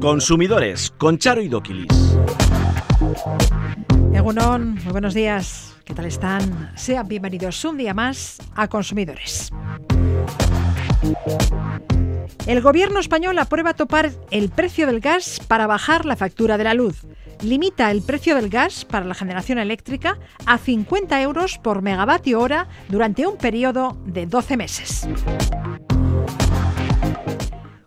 [0.00, 2.16] Consumidores con Charo y Doquilis.
[4.12, 5.76] Egunon, buenos días.
[5.84, 6.72] ¿Qué tal están?
[6.76, 9.50] Sean bienvenidos un día más a Consumidores.
[12.46, 16.74] El gobierno español aprueba topar el precio del gas para bajar la factura de la
[16.74, 17.02] luz.
[17.42, 22.68] Limita el precio del gas para la generación eléctrica a 50 euros por megavatio hora
[22.88, 25.08] durante un periodo de 12 meses.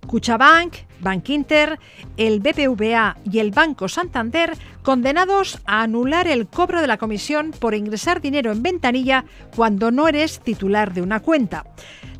[0.08, 1.80] Cuchabank, Bank Inter,
[2.16, 7.76] el BBVA y el Banco Santander condenados a anular el cobro de la comisión por
[7.76, 9.26] ingresar dinero en ventanilla
[9.56, 11.66] cuando no eres titular de una cuenta.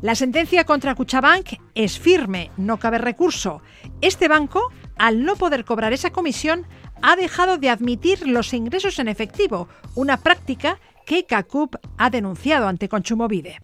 [0.02, 3.62] La sentencia contra Cuchabank es firme, no cabe recurso.
[4.00, 6.66] Este banco, al no poder cobrar esa comisión,
[7.02, 12.88] ha dejado de admitir los ingresos en efectivo, una práctica que CACUP ha denunciado ante
[12.88, 13.58] Conchumovide.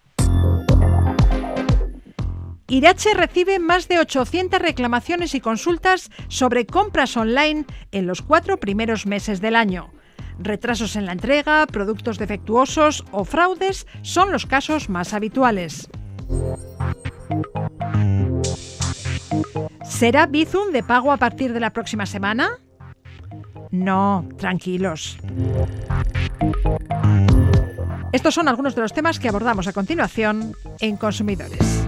[2.67, 9.05] Irache recibe más de 800 reclamaciones y consultas sobre compras online en los cuatro primeros
[9.05, 9.91] meses del año.
[10.39, 15.87] Retrasos en la entrega, productos defectuosos o fraudes son los casos más habituales.
[19.83, 22.57] ¿Será Bizum de pago a partir de la próxima semana?
[23.69, 25.19] No, tranquilos.
[28.11, 31.87] Estos son algunos de los temas que abordamos a continuación en Consumidores.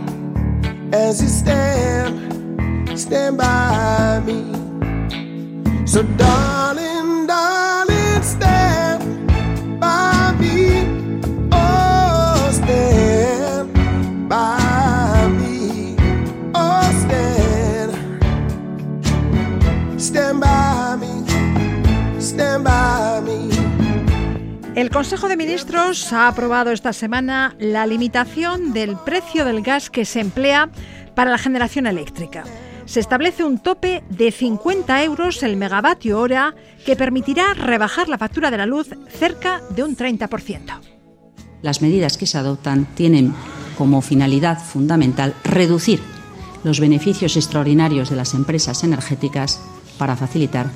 [3.11, 4.39] stand, stand by me.
[5.85, 9.03] So, darling, darling, stand
[9.79, 10.85] by me.
[12.51, 15.95] Stand by me.
[17.01, 17.91] Stand,
[19.99, 21.25] stand by me.
[22.21, 23.49] Stand by me.
[24.75, 30.05] El Consejo de Ministros ha aprobado esta semana la limitación del precio del gas que
[30.05, 30.69] se emplea
[31.13, 32.45] para la generación eléctrica.
[32.91, 36.53] Se establece un tope de 50 euros el megavatio hora
[36.85, 40.81] que permitirá rebajar la factura de la luz cerca de un 30%.
[41.61, 43.33] Las medidas que se adoptan tienen
[43.77, 46.01] como finalidad fundamental reducir
[46.65, 49.61] los beneficios extraordinarios de las empresas energéticas
[49.97, 50.69] para facilitar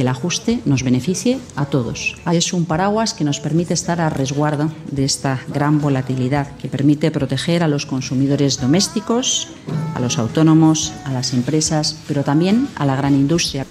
[0.00, 2.16] que el ajuste nos beneficie a todos.
[2.32, 7.10] Es un paraguas que nos permite estar a resguardo de esta gran volatilidad, que permite
[7.10, 9.48] proteger a los consumidores domésticos,
[9.94, 13.66] a los autónomos, a las empresas, pero también a la gran industria.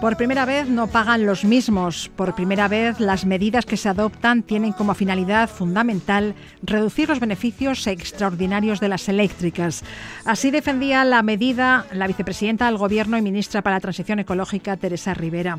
[0.00, 2.10] Por primera vez no pagan los mismos.
[2.16, 7.86] Por primera vez las medidas que se adoptan tienen como finalidad fundamental reducir los beneficios
[7.86, 9.84] extraordinarios de las eléctricas.
[10.24, 15.12] Así defendía la medida la vicepresidenta del Gobierno y ministra para la Transición Ecológica, Teresa
[15.12, 15.58] Rivera.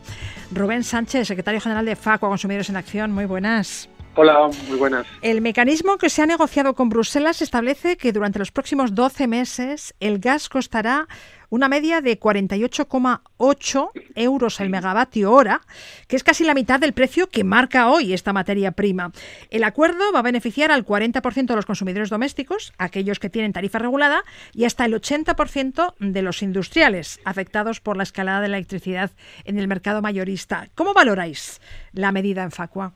[0.51, 3.90] Rubén Sánchez, secretario general de FACO Consumidores en Acción, muy buenas.
[4.13, 5.07] Hola, muy buenas.
[5.21, 9.95] El mecanismo que se ha negociado con Bruselas establece que durante los próximos 12 meses
[10.01, 11.07] el gas costará
[11.49, 15.61] una media de 48,8 euros el megavatio hora,
[16.07, 19.11] que es casi la mitad del precio que marca hoy esta materia prima.
[19.49, 23.79] El acuerdo va a beneficiar al 40% de los consumidores domésticos, aquellos que tienen tarifa
[23.79, 24.23] regulada,
[24.53, 29.11] y hasta el 80% de los industriales afectados por la escalada de la electricidad
[29.45, 30.67] en el mercado mayorista.
[30.75, 31.61] ¿Cómo valoráis
[31.93, 32.93] la medida en Facua?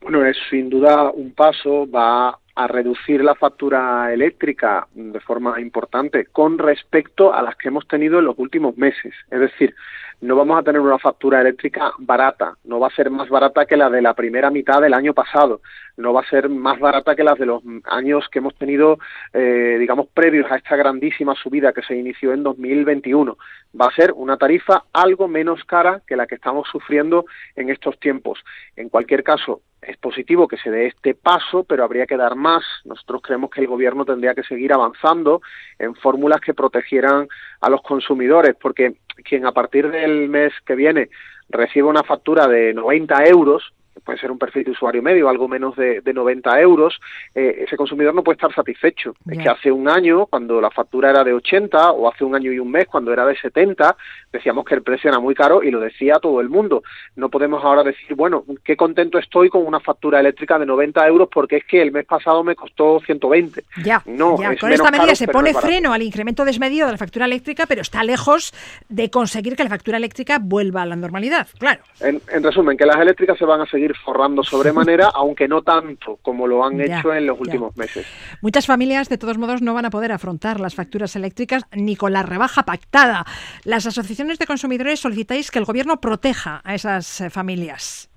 [0.00, 6.26] Bueno, es sin duda un paso, va a reducir la factura eléctrica de forma importante
[6.26, 9.14] con respecto a las que hemos tenido en los últimos meses.
[9.30, 9.74] Es decir,
[10.22, 13.76] no vamos a tener una factura eléctrica barata, no va a ser más barata que
[13.76, 15.60] la de la primera mitad del año pasado,
[15.98, 18.98] no va a ser más barata que las de los años que hemos tenido,
[19.34, 23.36] eh, digamos, previos a esta grandísima subida que se inició en 2021.
[23.78, 28.00] Va a ser una tarifa algo menos cara que la que estamos sufriendo en estos
[28.00, 28.42] tiempos.
[28.76, 32.64] En cualquier caso, es positivo que se dé este paso, pero habría que dar más.
[32.84, 35.42] Nosotros creemos que el Gobierno tendría que seguir avanzando
[35.78, 37.28] en fórmulas que protegieran
[37.60, 41.10] a los consumidores, porque quien a partir del mes que viene
[41.48, 43.72] recibe una factura de 90 euros,
[44.04, 46.98] puede ser un perfil de usuario medio, algo menos de, 90 euros,
[47.34, 49.14] eh, ese consumidor no puede estar satisfecho.
[49.28, 52.52] Es que hace un año, cuando la factura era de 80, o hace un año
[52.52, 53.96] y un mes, cuando era de 70,
[54.32, 56.82] decíamos que el precio era muy caro y lo decía todo el mundo.
[57.16, 61.28] No podemos ahora decir, bueno, qué contento estoy con una factura eléctrica de 90 euros
[61.32, 63.64] porque es que el mes pasado me costó 120.
[63.84, 67.66] Ya, no, con esta medida se pone freno al incremento desmedido de la factura eléctrica,
[67.66, 68.52] pero está lejos
[68.88, 71.80] de conseguir que la factura eléctrica vuelva a la normalidad, claro.
[72.00, 76.46] En, resumen, que las eléctricas se van a seguir forrando sobremanera, aunque no tanto como
[76.46, 78.06] lo han hecho en los últimos meses.
[78.40, 82.12] Muchas familias, de todos modos, no van a poder afrontar las facturas eléctricas ni con
[82.12, 83.24] la rebaja pactada.
[83.64, 88.10] Las asociaciones de consumidores solicitáis que el gobierno proteja a esas eh, familias.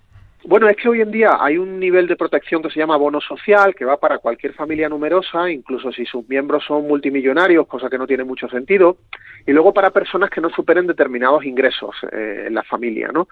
[0.46, 3.20] Bueno, es que hoy en día hay un nivel de protección que se llama bono
[3.20, 7.98] social, que va para cualquier familia numerosa, incluso si sus miembros son multimillonarios, cosa que
[7.98, 8.98] no tiene mucho sentido,
[9.46, 13.28] y luego para personas que no superen determinados ingresos eh, en la familia, ¿no?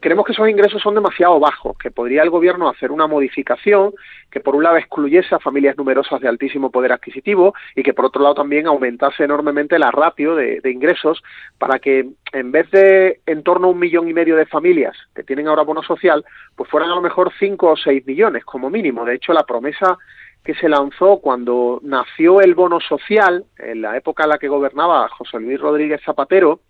[0.00, 3.92] Creemos que esos ingresos son demasiado bajos, que podría el gobierno hacer una modificación
[4.30, 8.06] que por un lado excluyese a familias numerosas de altísimo poder adquisitivo y que por
[8.06, 11.22] otro lado también aumentase enormemente la ratio de, ingresos
[11.58, 15.22] para que en vez de en torno a un millón y medio de familias que
[15.22, 16.24] tienen ahora bono social,
[16.56, 19.04] pues fueran a lo mejor cinco o seis millones como mínimo.
[19.04, 19.98] De hecho, la promesa
[20.44, 25.08] que se lanzó cuando nació el bono social, en la época en la que gobernaba
[25.08, 26.60] José Luis Rodríguez Zapatero,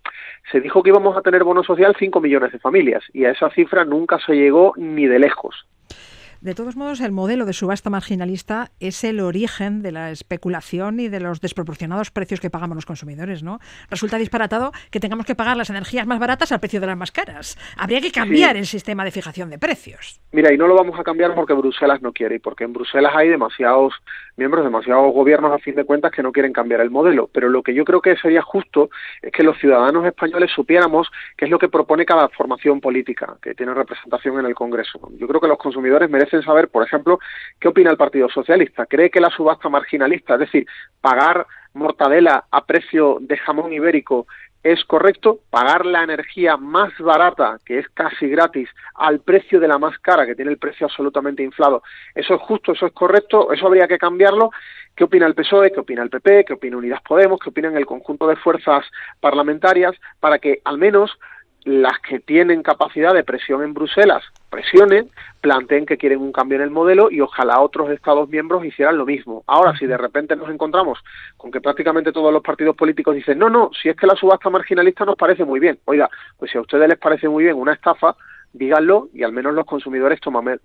[0.51, 3.49] se dijo que íbamos a tener bono social 5 millones de familias y a esa
[3.51, 5.65] cifra nunca se llegó ni de lejos.
[6.43, 11.07] De todos modos, el modelo de subasta marginalista es el origen de la especulación y
[11.07, 13.59] de los desproporcionados precios que pagamos los consumidores, ¿no?
[13.89, 17.13] Resulta disparatado que tengamos que pagar las energías más baratas al precio de las más
[17.13, 17.57] caras.
[17.77, 20.19] Habría que cambiar el sistema de fijación de precios.
[20.33, 23.13] Mira, y no lo vamos a cambiar porque Bruselas no quiere y porque en Bruselas
[23.15, 23.93] hay demasiados
[24.37, 27.29] miembros, demasiados gobiernos a fin de cuentas que no quieren cambiar el modelo.
[27.31, 28.89] Pero lo que yo creo que sería justo
[29.21, 33.53] es que los ciudadanos españoles supiéramos qué es lo que propone cada formación política que
[33.53, 34.99] tiene representación en el Congreso.
[35.17, 37.19] Yo creo que los consumidores merecen saber, por ejemplo,
[37.59, 38.85] qué opina el Partido Socialista.
[38.85, 40.67] ¿Cree que la subasta marginalista, es decir,
[41.01, 44.27] pagar mortadela a precio de jamón ibérico
[44.63, 49.77] es correcto pagar la energía más barata, que es casi gratis, al precio de la
[49.77, 51.83] más cara, que tiene el precio absolutamente inflado.
[52.15, 54.51] Eso es justo, eso es correcto, eso habría que cambiarlo.
[54.95, 55.71] ¿Qué opina el PSOE?
[55.71, 56.45] ¿Qué opina el PP?
[56.45, 57.39] ¿Qué opina Unidas Podemos?
[57.39, 58.85] ¿Qué opinan el conjunto de fuerzas
[59.19, 59.95] parlamentarias?
[60.19, 61.11] Para que al menos
[61.65, 65.09] las que tienen capacidad de presión en Bruselas presionen,
[65.41, 69.05] planteen que quieren un cambio en el modelo y ojalá otros Estados miembros hicieran lo
[69.05, 69.43] mismo.
[69.47, 70.99] Ahora, si de repente nos encontramos
[71.37, 74.49] con que prácticamente todos los partidos políticos dicen, no, no, si es que la subasta
[74.49, 77.73] marginalista nos parece muy bien, oiga, pues si a ustedes les parece muy bien una
[77.73, 78.15] estafa,
[78.53, 80.19] díganlo y al menos los consumidores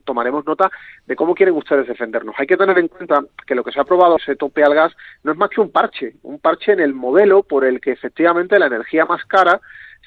[0.04, 0.70] tomaremos nota
[1.06, 2.34] de cómo quieren ustedes defendernos.
[2.38, 4.94] Hay que tener en cuenta que lo que se ha aprobado, ese tope al gas,
[5.24, 8.58] no es más que un parche, un parche en el modelo por el que efectivamente
[8.58, 9.60] la energía más cara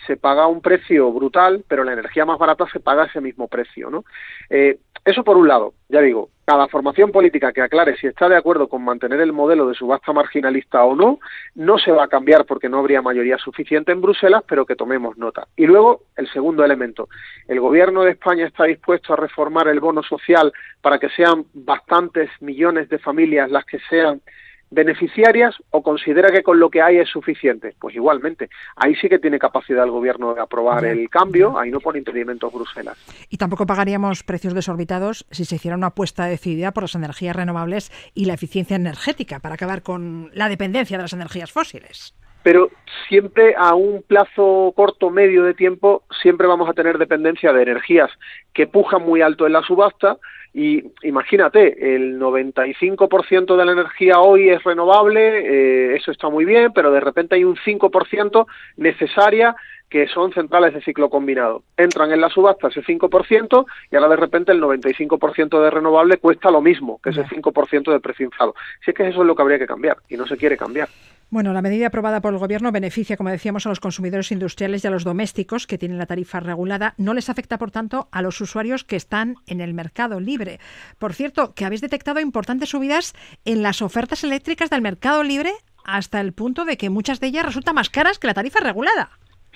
[0.07, 3.89] se paga un precio brutal, pero la energía más barata se paga ese mismo precio,
[3.89, 4.05] ¿no?
[4.49, 8.35] Eh, eso por un lado, ya digo, cada formación política que aclare si está de
[8.35, 11.19] acuerdo con mantener el modelo de subasta marginalista o no,
[11.55, 15.17] no se va a cambiar porque no habría mayoría suficiente en Bruselas, pero que tomemos
[15.17, 15.47] nota.
[15.55, 17.09] Y luego, el segundo elemento,
[17.47, 20.51] el gobierno de España está dispuesto a reformar el bono social
[20.81, 24.21] para que sean bastantes millones de familias las que sean
[24.71, 27.75] beneficiarias o considera que con lo que hay es suficiente?
[27.79, 31.79] Pues igualmente, ahí sí que tiene capacidad el gobierno de aprobar el cambio, ahí no
[31.79, 32.97] pone impedimentos Bruselas.
[33.29, 37.91] Y tampoco pagaríamos precios desorbitados si se hiciera una apuesta decidida por las energías renovables
[38.15, 42.69] y la eficiencia energética para acabar con la dependencia de las energías fósiles pero
[43.07, 48.09] siempre a un plazo corto medio de tiempo siempre vamos a tener dependencia de energías
[48.53, 50.17] que pujan muy alto en la subasta
[50.53, 56.73] y imagínate, el 95% de la energía hoy es renovable, eh, eso está muy bien,
[56.73, 59.55] pero de repente hay un 5% necesaria
[59.89, 61.63] que son centrales de ciclo combinado.
[61.77, 66.49] Entran en la subasta ese 5% y ahora de repente el 95% de renovable cuesta
[66.49, 68.55] lo mismo que ese 5% de precio inflado.
[68.83, 70.87] Si es que eso es lo que habría que cambiar y no se quiere cambiar.
[71.31, 74.87] Bueno, la medida aprobada por el Gobierno beneficia, como decíamos, a los consumidores industriales y
[74.87, 76.93] a los domésticos que tienen la tarifa regulada.
[76.97, 80.59] No les afecta, por tanto, a los usuarios que están en el mercado libre.
[80.99, 83.13] Por cierto, que habéis detectado importantes subidas
[83.45, 85.53] en las ofertas eléctricas del mercado libre
[85.85, 89.11] hasta el punto de que muchas de ellas resultan más caras que la tarifa regulada.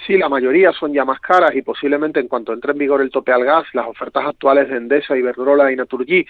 [0.05, 3.09] Sí, la mayoría son ya más caras y posiblemente en cuanto entre en vigor el
[3.09, 6.25] tope al gas, las ofertas actuales de Endesa, Iberdrola y Naturgy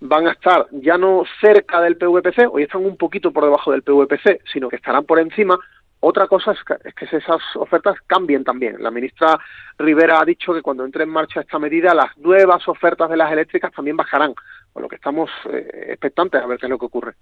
[0.00, 3.82] van a estar ya no cerca del PVPC, hoy están un poquito por debajo del
[3.82, 5.58] PVPC, sino que estarán por encima.
[6.02, 8.82] Otra cosa es que, esas ofertas cambien también.
[8.82, 9.38] La ministra
[9.78, 13.30] Rivera ha dicho que cuando entre en marcha esta medida, las nuevas ofertas de las
[13.30, 14.32] eléctricas también bajarán,
[14.72, 17.14] por lo que estamos eh, expectantes a ver qué es lo que ocurre.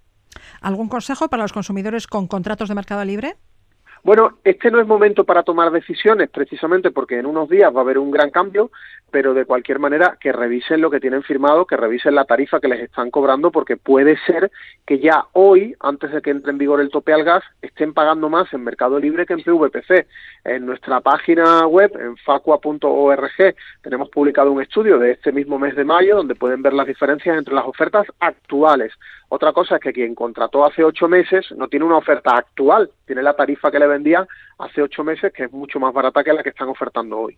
[0.61, 3.35] ¿Algún consejo para los consumidores con contratos de mercado libre?
[4.03, 7.83] Bueno, este no es momento para tomar decisiones, precisamente porque en unos días va a
[7.83, 8.71] haber un gran cambio,
[9.11, 12.67] pero de cualquier manera que revisen lo que tienen firmado, que revisen la tarifa que
[12.69, 14.51] les están cobrando, porque puede ser
[14.85, 18.29] que ya hoy, antes de que entre en vigor el tope al gas, estén pagando
[18.29, 20.07] más en Mercado Libre que en PVPC.
[20.45, 25.83] En nuestra página web, en facua.org, tenemos publicado un estudio de este mismo mes de
[25.83, 28.93] mayo, donde pueden ver las diferencias entre las ofertas actuales.
[29.29, 33.21] Otra cosa es que quien contrató hace ocho meses no tiene una oferta actual, tiene
[33.21, 36.41] la tarifa que le vendían hace ocho meses, que es mucho más barata que la
[36.41, 37.37] que están ofertando hoy.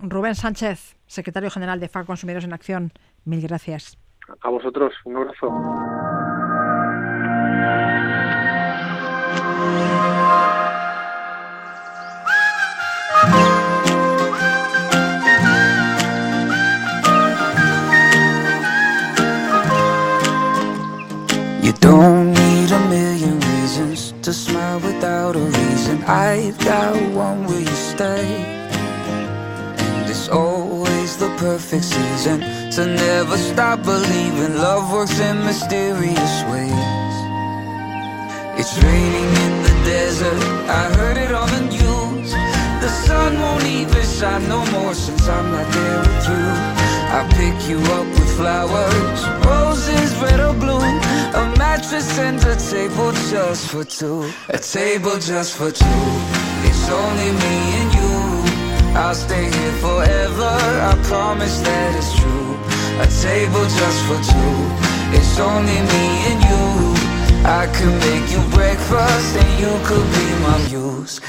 [0.00, 2.92] Rubén Sánchez, secretario general de FAC Consumidores en Acción,
[3.26, 3.98] mil gracias.
[4.40, 6.39] A vosotros, un abrazo.
[21.70, 26.02] You don't need a million reasons to smile without a reason.
[26.02, 28.26] I've got one where you stay.
[29.78, 32.40] And it's always the perfect season
[32.72, 37.14] to never stop believing love works in mysterious ways.
[38.58, 42.32] It's raining in the desert, I heard it on the news.
[42.82, 46.80] The sun won't even shine no more since I'm not there with you.
[47.14, 51.09] I pick you up with flowers, roses red or blue,
[51.80, 56.02] a mattress and a table just for two, a table just for two.
[56.68, 58.12] It's only me and you.
[58.98, 60.52] I'll stay here forever.
[60.90, 62.56] I promise that it's true.
[63.00, 64.56] A table just for two.
[65.16, 66.66] It's only me and you.
[67.44, 71.20] I could make you breakfast and you could be my muse.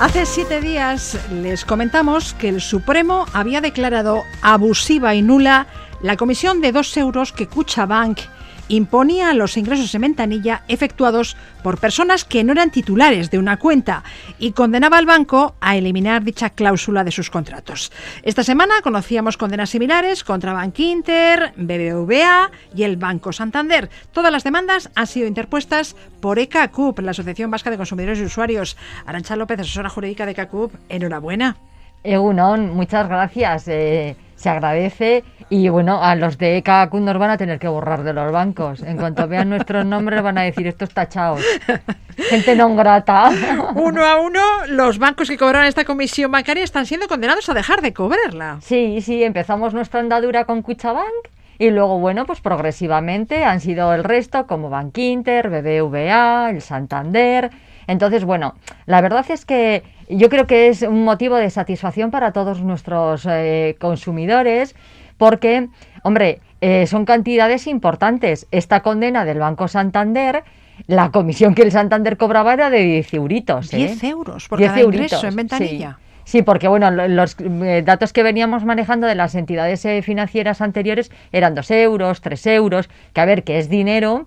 [0.00, 5.66] Hace siete días les comentamos que el Supremo había declarado abusiva y nula
[6.02, 8.18] la comisión de dos euros que Cuchabank
[8.68, 14.02] imponía los ingresos en ventanilla efectuados por personas que no eran titulares de una cuenta
[14.38, 17.92] y condenaba al banco a eliminar dicha cláusula de sus contratos.
[18.22, 23.90] Esta semana conocíamos condenas similares contra Bank Inter, BBVA y el Banco Santander.
[24.12, 28.76] Todas las demandas han sido interpuestas por ECACUP, la Asociación Vasca de Consumidores y Usuarios.
[29.06, 31.56] Arancha López, asesora jurídica de ECACUP, enhorabuena.
[32.04, 33.66] Egunon, muchas gracias.
[33.68, 38.02] Eh, se agradece y bueno, a los de ECACUP nos van a tener que borrar
[38.02, 38.82] de los bancos.
[38.82, 41.40] En cuanto vean nuestros nombres van a decir estos tachados.
[42.16, 43.30] Gente non grata.
[43.76, 47.82] Uno a uno, los bancos que cobraron esta comisión bancaria están siendo condenados a dejar
[47.82, 48.58] de cobrarla.
[48.62, 51.28] Sí, sí, empezamos nuestra andadura con Cuchabank
[51.58, 57.50] y luego, bueno, pues progresivamente han sido el resto como Bank Inter, BBVA, el Santander.
[57.86, 58.54] Entonces, bueno,
[58.86, 63.26] la verdad es que yo creo que es un motivo de satisfacción para todos nuestros
[63.28, 64.74] eh, consumidores
[65.18, 65.68] porque,
[66.02, 68.46] hombre, eh, son cantidades importantes.
[68.50, 70.42] Esta condena del Banco Santander,
[70.86, 73.72] la comisión que el Santander cobraba era de 10 euritos.
[73.72, 73.76] ¿eh?
[73.78, 75.90] 10 euros por 10 cada ingreso en ventanilla.
[75.98, 76.02] Sí.
[76.24, 81.12] Sí, porque bueno, lo- los eh, datos que veníamos manejando de las entidades financieras anteriores
[81.30, 84.26] eran 2 euros, 3 euros, que a ver, que es dinero,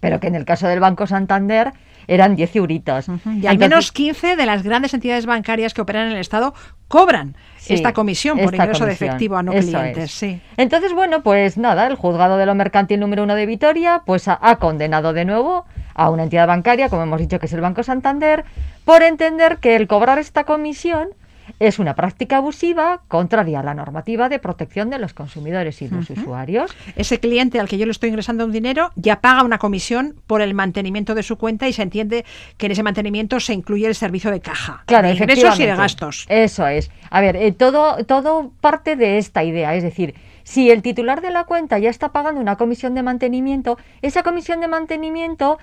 [0.00, 1.72] pero que en el caso del Banco Santander
[2.06, 3.06] eran 10 euritos.
[3.40, 6.54] Y al menos 15 de las grandes entidades bancarias que operan en el Estado
[6.88, 10.04] cobran Sí, esta comisión por esta ingreso de efectivo a no clientes.
[10.04, 10.10] es.
[10.12, 10.40] Sí.
[10.56, 14.38] Entonces, bueno, pues nada, el juzgado de lo mercantil número uno de Vitoria, pues ha,
[14.40, 17.82] ha condenado de nuevo a una entidad bancaria, como hemos dicho que es el Banco
[17.82, 18.44] Santander,
[18.84, 21.10] por entender que el cobrar esta comisión
[21.58, 26.08] es una práctica abusiva contraria a la normativa de protección de los consumidores y los
[26.10, 26.74] usuarios.
[26.96, 30.42] Ese cliente al que yo le estoy ingresando un dinero ya paga una comisión por
[30.42, 32.24] el mantenimiento de su cuenta y se entiende
[32.56, 34.82] que en ese mantenimiento se incluye el servicio de caja.
[34.86, 36.26] Claro, de ingresos y de gastos.
[36.28, 36.90] Eso es.
[37.10, 39.74] A ver, eh, todo, todo parte de esta idea.
[39.74, 40.14] Es decir,
[40.44, 44.60] si el titular de la cuenta ya está pagando una comisión de mantenimiento, esa comisión
[44.60, 45.58] de mantenimiento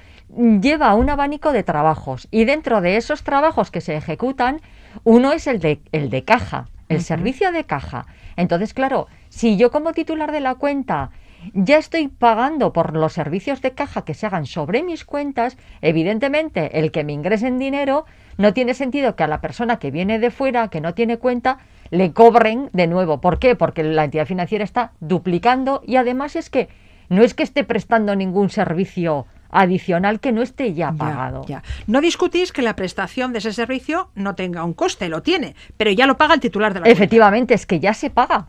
[0.62, 2.28] lleva un abanico de trabajos.
[2.32, 4.62] Y dentro de esos trabajos que se ejecutan,
[5.04, 8.06] uno es el de, el de caja, el servicio de caja.
[8.36, 11.12] Entonces, claro, si yo como titular de la cuenta
[11.54, 16.80] ya estoy pagando por los servicios de caja que se hagan sobre mis cuentas, evidentemente
[16.80, 18.06] el que me ingresen dinero
[18.38, 21.60] no tiene sentido que a la persona que viene de fuera, que no tiene cuenta,
[21.90, 23.22] le cobren de nuevo.
[23.22, 23.56] ¿Por qué?
[23.56, 26.70] Porque la entidad financiera está duplicando y además es que
[27.10, 31.46] no es que esté prestando ningún servicio adicional que no esté ya pagado.
[31.48, 31.64] ya.
[31.88, 35.92] No discutís que la prestación de ese servicio no tenga un coste, lo tiene, pero
[35.92, 36.98] ya lo paga el titular de la cuenta.
[36.98, 38.48] Efectivamente, es que ya se paga.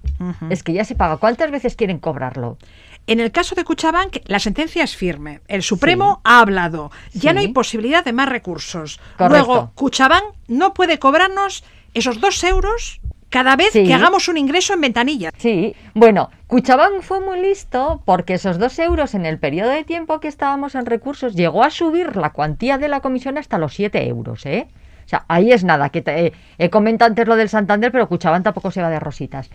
[0.51, 1.17] Es que ya se paga.
[1.19, 2.59] ¿Cuántas veces quieren cobrarlo?
[3.07, 5.41] En el caso de Cuchabank, la sentencia es firme.
[5.49, 6.91] El Supremo ha hablado.
[7.15, 7.35] Ya Sí.
[7.35, 9.01] no hay posibilidad de más recursos.
[9.17, 9.29] Correcto.
[9.47, 11.65] Luego, Cuchabank no puede cobrarnos
[11.95, 13.85] esos dos euros cada vez Sí.
[13.85, 15.31] que hagamos un ingreso en ventanilla.
[15.37, 20.21] Sí, bueno, Cuchabán fue muy listo porque esos dos euros en el periodo de tiempo
[20.21, 24.07] que estábamos en recursos llegó a subir la cuantía de la comisión hasta los 7
[24.09, 24.69] euros, ¿eh?
[25.05, 28.09] O sea, ahí es nada, que te- eh, he comentado antes lo del Santander, pero
[28.09, 29.51] Cuchabán tampoco se va de rositas.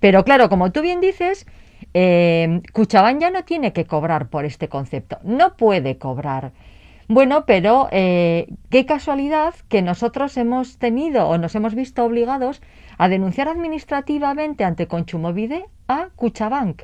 [0.00, 1.46] Pero claro, como tú bien dices,
[1.94, 6.52] eh, Cuchabán ya no tiene que cobrar por este concepto, no puede cobrar.
[7.10, 12.60] Bueno, pero eh, qué casualidad que nosotros hemos tenido o nos hemos visto obligados
[12.98, 16.82] a denunciar administrativamente ante Conchumovide a Cuchabank.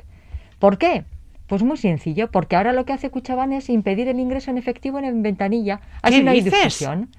[0.59, 1.03] ¿Por qué?
[1.47, 4.97] Pues muy sencillo, porque ahora lo que hace Cuchabank es impedir el ingreso en efectivo
[4.97, 5.81] en ventanilla.
[6.01, 6.63] Así ¿Qué no hay dices?
[6.63, 7.09] discusión.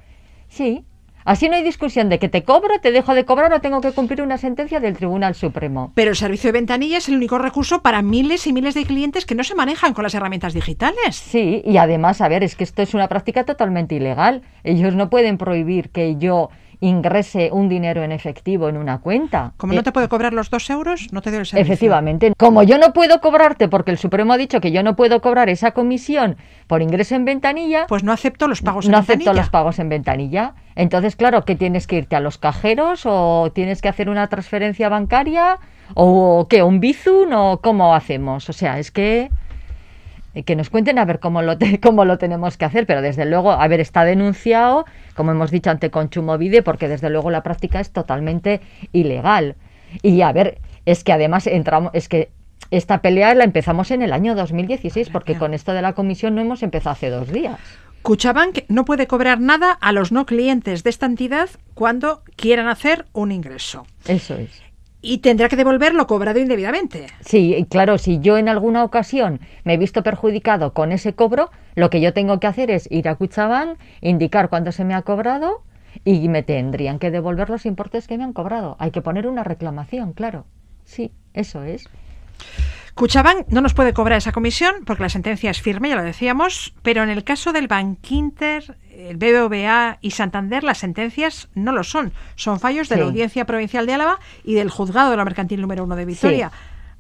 [0.49, 0.85] Sí.
[1.27, 3.91] Así no hay discusión de que te cobro, te dejo de cobrar o tengo que
[3.91, 5.91] cumplir una sentencia del Tribunal Supremo.
[5.97, 9.27] Pero el servicio de ventanilla es el único recurso para miles y miles de clientes
[9.27, 11.17] que no se manejan con las herramientas digitales.
[11.17, 14.43] Sí, y además, a ver, es que esto es una práctica totalmente ilegal.
[14.63, 16.49] Ellos no pueden prohibir que yo
[16.81, 19.53] ingrese un dinero en efectivo en una cuenta.
[19.57, 21.73] Como Eh, no te puede cobrar los dos euros, no te doy el servicio.
[21.73, 22.33] Efectivamente.
[22.37, 25.49] Como yo no puedo cobrarte, porque el Supremo ha dicho que yo no puedo cobrar
[25.49, 29.41] esa comisión por ingreso en ventanilla, Pues no acepto los pagos en no acepto ventanilla.
[29.43, 30.55] los pagos en ventanilla.
[30.75, 34.89] Entonces, claro, que tienes que irte a los cajeros o tienes que hacer una transferencia
[34.89, 35.59] bancaria
[35.95, 38.49] o qué, un Bizum o cómo hacemos.
[38.51, 39.31] O sea, es que eh,
[40.45, 43.25] que nos cuenten a ver cómo lo, te- cómo lo tenemos que hacer, pero desde
[43.25, 47.81] luego, a ver, está denunciado, como hemos dicho ante Conchumovide, porque desde luego la práctica
[47.81, 48.61] es totalmente
[48.93, 49.55] ilegal.
[50.03, 52.31] Y a ver, es que además entramos, es que
[52.71, 56.41] esta pelea la empezamos en el año 2016, porque con esto de la comisión no
[56.41, 57.59] hemos empezado hace dos días.
[58.03, 63.05] Cuchabank no puede cobrar nada a los no clientes de esta entidad cuando quieran hacer
[63.13, 63.85] un ingreso.
[64.07, 64.63] Eso es.
[65.09, 67.07] Y tendrá que devolver lo cobrado indebidamente.
[67.21, 71.91] Sí, claro, si yo en alguna ocasión me he visto perjudicado con ese cobro, lo
[71.91, 75.63] que yo tengo que hacer es ir a Cuchabán, indicar cuánto se me ha cobrado
[76.05, 78.75] y me tendrían que devolver los importes que me han cobrado.
[78.81, 80.45] Hay que poner una reclamación, claro.
[80.85, 81.85] Sí, eso es.
[82.97, 86.73] Cuchabank no nos puede cobrar esa comisión porque la sentencia es firme, ya lo decíamos,
[86.83, 92.15] pero en el caso del Bankinter, el BBVA y Santander, las sentencias no lo son.
[92.37, 93.05] Son fallos de la.
[93.05, 96.51] Audiencia Provincial de Álava y del Juzgado de la Mercantil número uno de Vitoria.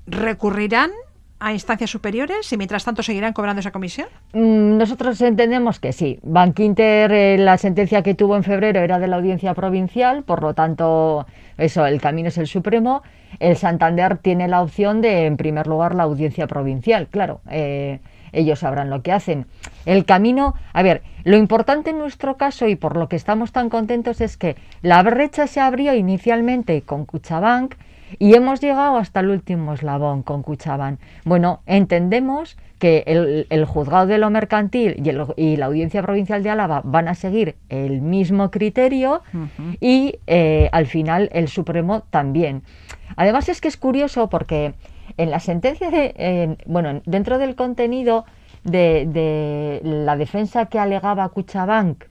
[0.06, 0.90] ¿Recurrirán
[1.38, 4.08] a instancias superiores y mientras tanto seguirán cobrando esa comisión?
[4.32, 6.18] Mm, Nosotros entendemos que sí.
[6.22, 10.54] Bankinter, eh, la sentencia que tuvo en febrero era de la audiencia provincial, por lo
[10.54, 11.26] tanto,
[11.58, 13.02] eso, el camino es el Supremo.
[13.38, 17.40] El Santander tiene la opción de, en primer lugar, la audiencia provincial, claro.
[17.50, 18.00] eh,
[18.32, 19.46] ellos sabrán lo que hacen.
[19.86, 23.70] El camino, a ver, lo importante en nuestro caso y por lo que estamos tan
[23.70, 27.74] contentos es que la brecha se abrió inicialmente con Cuchabank
[28.18, 30.98] y hemos llegado hasta el último eslabón con Cuchaban.
[31.24, 36.42] Bueno, entendemos que el, el juzgado de lo mercantil y, el- y la audiencia provincial
[36.42, 39.22] de Álava van a seguir el mismo criterio
[39.80, 42.62] y eh, al final el Supremo también.
[43.16, 44.74] Además es que es curioso porque
[45.16, 48.24] en la sentencia de, en- bueno, dentro del contenido
[48.64, 52.04] de, de la defensa que alegaba Cuchabank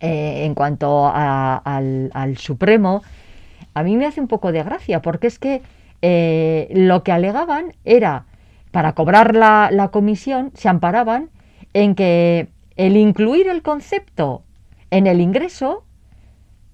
[0.00, 3.02] eh, en cuanto a- al, al Supremo,
[3.76, 5.60] a mí me hace un poco de gracia, porque es que
[6.00, 8.24] eh, lo que alegaban era,
[8.70, 11.28] para cobrar la, la comisión, se amparaban
[11.74, 14.44] en que el incluir el concepto
[14.90, 15.84] en el ingreso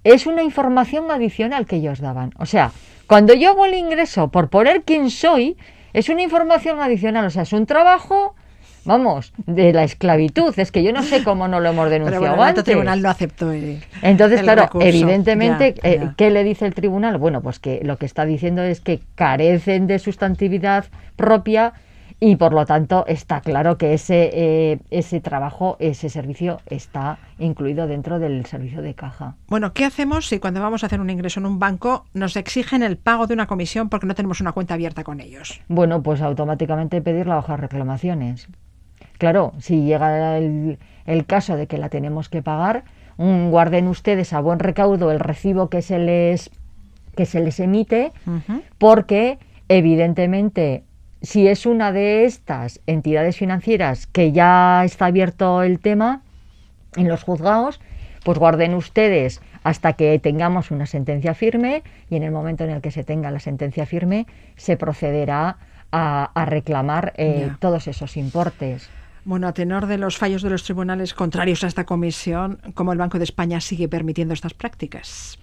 [0.04, 2.34] es una información adicional que ellos daban.
[2.38, 2.70] O sea,
[3.08, 5.56] cuando yo hago el ingreso por poner quién soy,
[5.94, 7.26] es una información adicional.
[7.26, 8.36] O sea, es un trabajo,
[8.84, 10.52] vamos, de la esclavitud.
[10.58, 12.64] Es que yo no sé cómo no lo hemos Pero denunciado bueno, el antes.
[12.64, 14.86] tribunal no aceptó el, Entonces, el claro, recurso.
[14.86, 16.14] evidentemente, Ya, eh, ya.
[16.16, 17.18] ¿qué le dice el tribunal?
[17.18, 21.72] Bueno, pues que lo que está diciendo es que carecen de sustantividad propia
[22.24, 27.88] y por lo tanto está claro que ese, eh, ese trabajo, ese servicio está incluido
[27.88, 29.34] dentro del servicio de caja.
[29.48, 32.84] Bueno, ¿qué hacemos si cuando vamos a hacer un ingreso en un banco nos exigen
[32.84, 35.60] el pago de una comisión porque no tenemos una cuenta abierta con ellos?
[35.66, 38.46] Bueno, pues automáticamente pedir la hoja de reclamaciones.
[39.22, 42.82] Claro, si llega el, el caso de que la tenemos que pagar,
[43.16, 46.50] guarden ustedes a buen recaudo el recibo que se les,
[47.14, 48.10] que se les emite,
[48.78, 50.82] porque evidentemente
[51.20, 56.22] si es una de estas entidades financieras que ya está abierto el tema
[56.96, 57.80] en los juzgados,
[58.24, 62.80] pues guarden ustedes hasta que tengamos una sentencia firme y en el momento en el
[62.80, 65.58] que se tenga la sentencia firme se procederá
[65.92, 68.90] a, a reclamar eh, todos esos importes.
[69.24, 72.98] Bueno, a tenor de los fallos de los tribunales contrarios a esta comisión, ¿cómo el
[72.98, 75.38] Banco de España sigue permitiendo estas prácticas?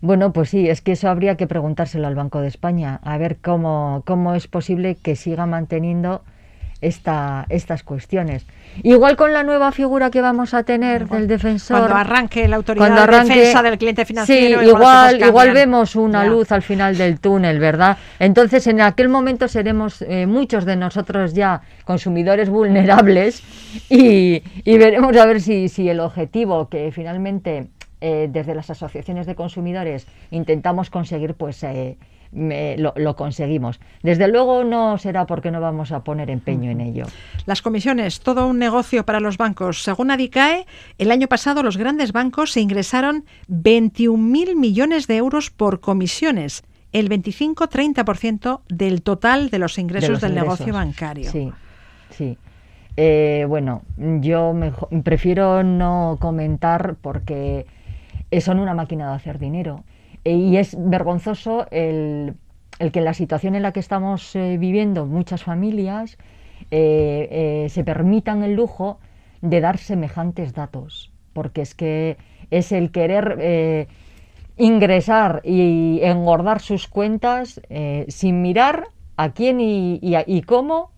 [0.00, 3.36] Bueno, pues sí, es que eso habría que preguntárselo al Banco de España, a ver
[3.36, 6.22] cómo, cómo es posible que siga manteniendo
[6.80, 8.46] esta, estas cuestiones.
[8.82, 11.78] Igual con la nueva figura que vamos a tener del defensor.
[11.78, 14.60] Cuando arranque la autoridad de defensa del cliente financiero.
[14.60, 17.98] Sí, igual, igual vemos una luz al final del túnel, ¿verdad?
[18.18, 23.42] Entonces, en aquel momento seremos eh, muchos de nosotros ya consumidores vulnerables
[23.88, 27.68] y, veremos a ver si, si el objetivo que finalmente
[28.00, 31.98] eh, desde las asociaciones de consumidores intentamos conseguir, pues eh,
[32.32, 33.80] lo, conseguimos.
[34.02, 37.06] Desde luego no será porque no vamos a poner empeño en ello.
[37.46, 39.82] Las comisiones, todo un negocio para los bancos.
[39.82, 40.66] Según Adicae,
[40.98, 46.62] el año pasado los grandes bancos se ingresaron 21.000 millones de euros por comisiones,
[46.92, 51.30] el 25-30% del total de los ingresos del negocio bancario.
[51.30, 51.52] Sí,
[52.10, 52.38] sí.
[52.96, 54.54] Eh, bueno, yo
[55.04, 57.66] prefiero no comentar porque
[58.40, 59.84] son una máquina de hacer dinero.
[60.24, 62.34] Eh, y es vergonzoso el,
[62.78, 66.18] que en la situación en la que estamos eh, viviendo muchas familias
[66.70, 68.98] eh, se permitan el lujo
[69.40, 72.18] de dar semejantes datos, porque es que
[72.50, 73.88] es el querer
[74.58, 77.60] ingresar y engordar sus cuentas
[78.08, 80.90] sin mirar a quién y cómo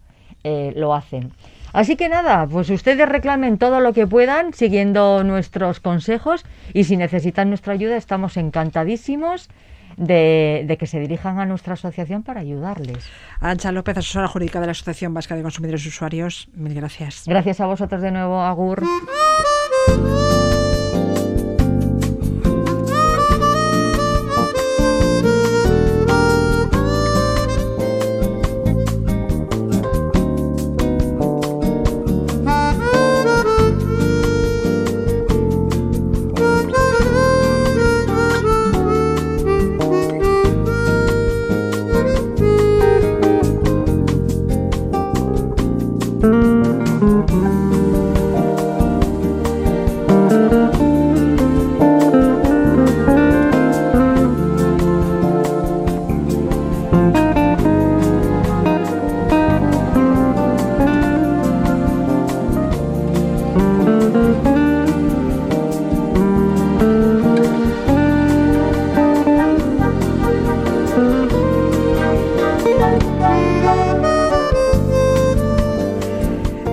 [0.42, 1.30] lo hacen.
[1.72, 6.96] Así que nada, pues ustedes reclamen todo lo que puedan siguiendo nuestros consejos y si
[6.96, 9.48] necesitan nuestra ayuda estamos encantadísimos
[9.96, 13.08] de, que se dirijan a nuestra asociación para ayudarles.
[13.40, 17.24] Ancha López, asesora jurídica de la Asociación Vasca de Consumidores y Usuarios, mil gracias.
[17.26, 18.82] Gracias a vosotros de nuevo, Agur.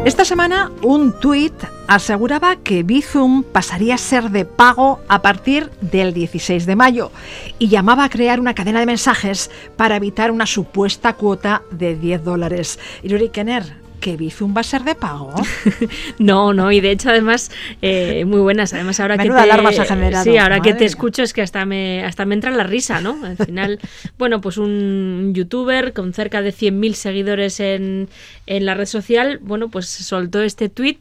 [0.09, 1.53] Esta semana un tuit
[1.87, 7.11] aseguraba que Bizum pasaría a ser de pago a partir del 16 de mayo
[7.59, 12.23] y llamaba a crear una cadena de mensajes para evitar una supuesta cuota de 10
[12.23, 12.79] dólares.
[13.03, 15.33] Yuri Kenner, ¿Que Bizum va a ser de pago?
[16.19, 18.73] no, no, y de hecho además muy buenas.
[18.73, 22.35] Además ahora que te, sí, ahora que te escucho es que hasta me hasta me
[22.35, 23.19] entra la risa, ¿no?
[23.23, 23.79] Al final,
[24.17, 28.09] bueno, pues un youtuber con cerca de 100.000 seguidores en,
[28.45, 30.99] en la red social, bueno, pues soltó este tweet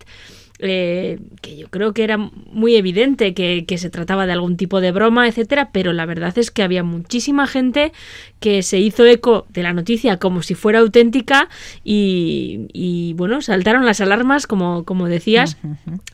[0.61, 4.91] eh, que yo creo que era muy evidente que, se trataba de algún tipo de
[4.91, 7.93] broma, etcétera, pero la verdad es que había muchísima gente
[8.41, 11.49] que se hizo eco de la noticia como si fuera auténtica
[11.85, 15.57] y, bueno, saltaron las alarmas, como, como decías,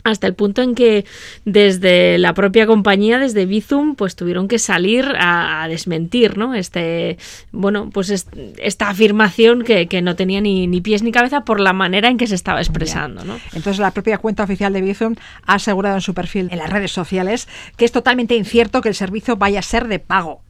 [0.02, 1.06] hasta el punto en que
[1.46, 6.54] desde la propia compañía, desde Bizum, pues tuvieron que salir a, desmentir, ¿no?
[6.54, 7.16] Este,
[7.50, 8.26] bueno, pues
[8.58, 12.26] esta afirmación que, no tenía ni, ni, pies ni cabeza por la manera en que
[12.26, 13.38] se estaba expresando, ¿no?
[13.54, 15.14] Entonces la propia cuenta oficial de Bizum
[15.46, 18.94] ha asegurado en su perfil en las redes sociales que es totalmente incierto que el
[18.94, 20.42] servicio vaya a ser de pago.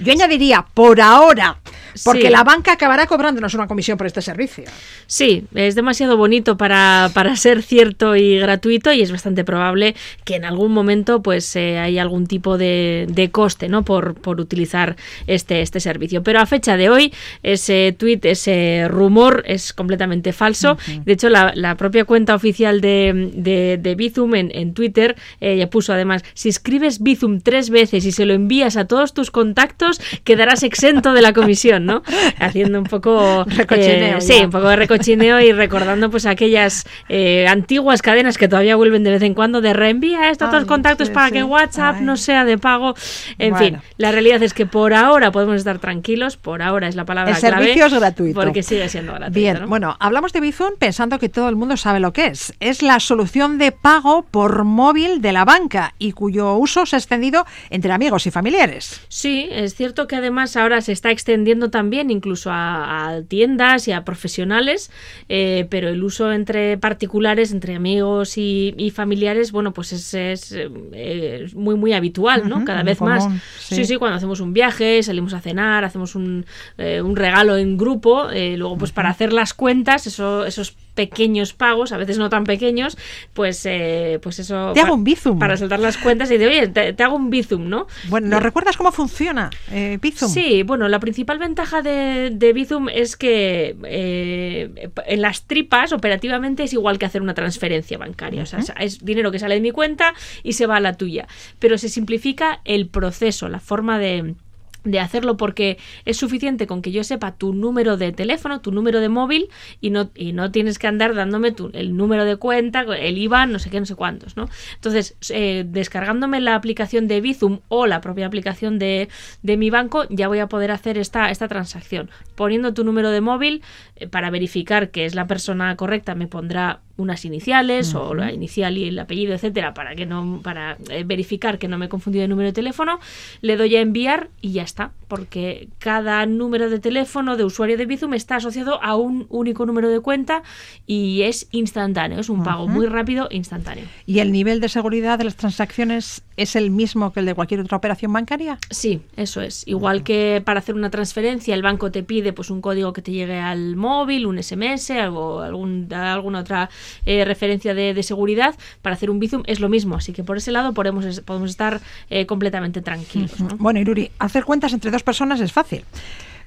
[0.00, 1.58] Yo añadiría, por ahora,
[2.04, 4.64] porque la banca acabará cobrándonos una comisión por este servicio.
[5.06, 10.36] Sí, es demasiado bonito para, para ser cierto y gratuito y es bastante probable que
[10.36, 13.84] en algún momento pues eh, haya algún tipo de, de coste ¿no?
[13.84, 16.22] por, por utilizar este, este servicio.
[16.22, 20.78] Pero a fecha de hoy, ese tweet, ese rumor es completamente falso.
[21.04, 25.56] De hecho, la, la, propia cuenta oficial de, de, de Bizum en, en Twitter eh,
[25.56, 29.30] ya puso además, si escribes Bizum tres veces y se lo envías a todos tus
[29.30, 29.91] contactos,
[30.24, 31.72] quedarás exento de la comisión.
[31.86, 32.02] ¿no?
[32.38, 37.46] Haciendo un poco recochineo, eh, sí, un poco de recochineo y recordando pues aquellas eh,
[37.48, 41.30] antiguas cadenas que todavía vuelven de vez en cuando de reenvía estos otros contactos para
[41.30, 42.94] que WhatsApp no sea de pago.
[43.38, 47.04] En fin, la realidad es que por ahora podemos estar tranquilos, por ahora es la
[47.04, 48.40] palabra El servicio es gratuito.
[48.40, 49.38] Porque sigue siendo gratuito.
[49.38, 52.54] Bien, bueno, hablamos de Bizum pensando que todo el mundo sabe lo que es.
[52.60, 56.98] Es la solución de pago por móvil de la banca y cuyo uso se ha
[56.98, 59.00] extendido entre amigos y familiares.
[59.08, 64.04] Sí, es cierto que además ahora se está extendiendo también incluso a, tiendas y a
[64.04, 64.90] profesionales,
[65.28, 71.46] eh, pero el uso entre particulares, entre amigos y, familiares, bueno, pues es, es, eh,
[71.54, 72.64] muy, muy habitual, ¿no?
[72.64, 73.26] Cada vez más.
[73.58, 73.84] Sí.
[73.84, 73.96] sí.
[73.96, 76.44] cuando hacemos un viaje, salimos a cenar, hacemos un,
[76.78, 81.96] un regalo en grupo, luego pues para hacer las cuentas, eso, esos pequeños pagos, a
[81.96, 82.96] veces no tan pequeños,
[83.32, 84.72] pues, eh, pues eso...
[84.74, 85.38] Te hago un Bizum.
[85.38, 87.86] Para saltar las cuentas y de, oye, te, hago un Bizum, ¿no?
[88.08, 90.28] Bueno, ¿nos recuerdas cómo funciona eh, Bizum?
[90.28, 96.64] Sí, bueno, la principal ventaja de, de Bizum es que eh, en las tripas, operativamente,
[96.64, 98.42] es igual que hacer una transferencia bancaria.
[98.42, 101.26] O sea, es dinero que sale de mi cuenta y se va a la tuya.
[101.58, 104.34] Pero se simplifica el proceso, la forma de
[104.84, 109.00] de hacerlo porque es suficiente con que yo sepa tu número de teléfono, tu número
[109.00, 109.48] de móvil
[109.80, 113.52] y no, y no tienes que andar dándome tu, el número de cuenta, el IBAN,
[113.52, 114.48] no sé qué, no sé cuántos, ¿no?
[114.74, 119.08] Entonces, eh, descargándome la aplicación de Bizum o la propia aplicación de,
[119.42, 122.10] de, mi banco, ya voy a poder hacer esta, esta transacción.
[122.34, 123.62] Poniendo tu número de móvil,
[123.96, 128.78] eh, para verificar que es la persona correcta, me pondrá unas iniciales o la inicial
[128.78, 132.22] y el apellido, etcétera, para que no para eh, verificar que no me he confundido
[132.22, 133.00] de número de teléfono,
[133.40, 137.86] le doy a enviar y ya está, porque cada número de teléfono de usuario de
[137.86, 140.42] Bizum está asociado a un único número de cuenta
[140.86, 143.84] y es instantáneo, es un pago muy rápido instantáneo.
[144.06, 147.60] ¿Y el nivel de seguridad de las transacciones es el mismo que el de cualquier
[147.60, 148.58] otra operación bancaria?
[148.70, 149.66] Sí, eso es.
[149.66, 153.12] Igual que para hacer una transferencia el banco te pide pues un código que te
[153.12, 156.70] llegue al móvil, un SMS, algo algún, alguna otra
[157.06, 159.96] eh, referencia de, seguridad, para hacer un Bizum es lo mismo.
[159.96, 163.32] Así que por ese lado podemos, podemos estar eh, completamente tranquilos.
[163.58, 165.84] Bueno, Iruri, hacer cuentas entre dos personas es fácil.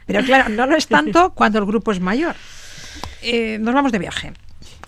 [0.06, 2.36] Pero claro, no lo es tanto cuando el grupo es mayor.
[3.22, 4.34] Eh, nos vamos de viaje.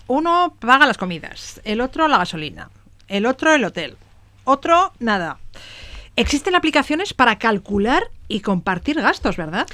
[0.06, 2.70] Uno paga las comidas, el otro la gasolina,
[3.08, 3.96] el otro el hotel,
[4.44, 5.38] otro nada.
[6.16, 9.66] Existen aplicaciones para calcular y compartir gastos, ¿verdad?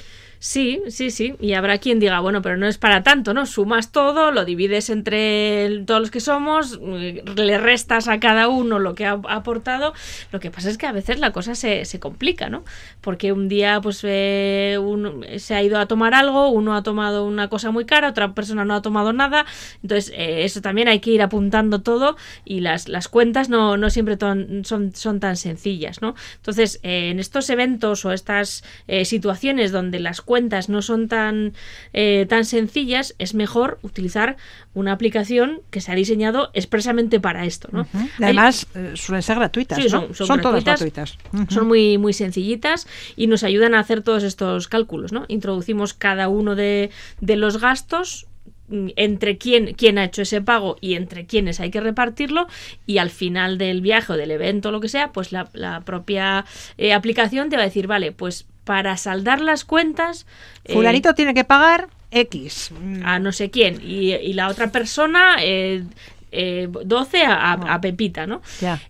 [0.44, 1.36] Sí, sí, sí.
[1.40, 3.46] Y habrá quien diga, bueno, pero no es para tanto, ¿no?
[3.46, 8.94] Sumas todo, lo divides entre todos los que somos, le restas a cada uno lo
[8.94, 9.94] que ha aportado.
[10.32, 12.62] Lo que pasa es que a veces la cosa se, se complica, ¿no?
[13.00, 17.24] Porque un día, pues, eh, uno se ha ido a tomar algo, uno ha tomado
[17.24, 19.46] una cosa muy cara, otra persona no ha tomado nada.
[19.82, 23.88] Entonces, eh, eso también hay que ir apuntando todo y las, las cuentas no, no
[23.88, 26.14] siempre son, son tan sencillas, ¿no?
[26.36, 28.62] Entonces, eh, en estos eventos o estas
[29.04, 31.52] situaciones donde las cuentas cuentas no son tan,
[31.92, 34.36] eh, tan sencillas, es mejor utilizar
[34.74, 37.68] una aplicación que se ha diseñado expresamente para esto.
[37.70, 37.86] ¿no?
[38.20, 39.78] Además, eh, suelen ser gratuitas.
[39.88, 41.16] son, todas gratuitas.
[41.50, 45.12] Son muy, muy sencillitas y nos ayudan a hacer todos estos cálculos.
[45.12, 45.24] ¿no?
[45.28, 48.26] Introducimos cada uno de, de los gastos
[48.66, 52.48] mm, entre quién, quién ha hecho ese pago y entre quiénes hay que repartirlo
[52.86, 56.44] y al final del viaje o del evento o lo que sea, pues la, propia
[56.76, 60.26] eh, aplicación te va a decir, vale, pues para saldar las cuentas.
[60.66, 62.70] Fulanito eh, tiene que pagar X.
[63.04, 63.80] A no sé quién.
[63.82, 65.84] Y, y la otra persona eh,
[66.34, 68.42] eh, 12 a, Pepita, ¿no?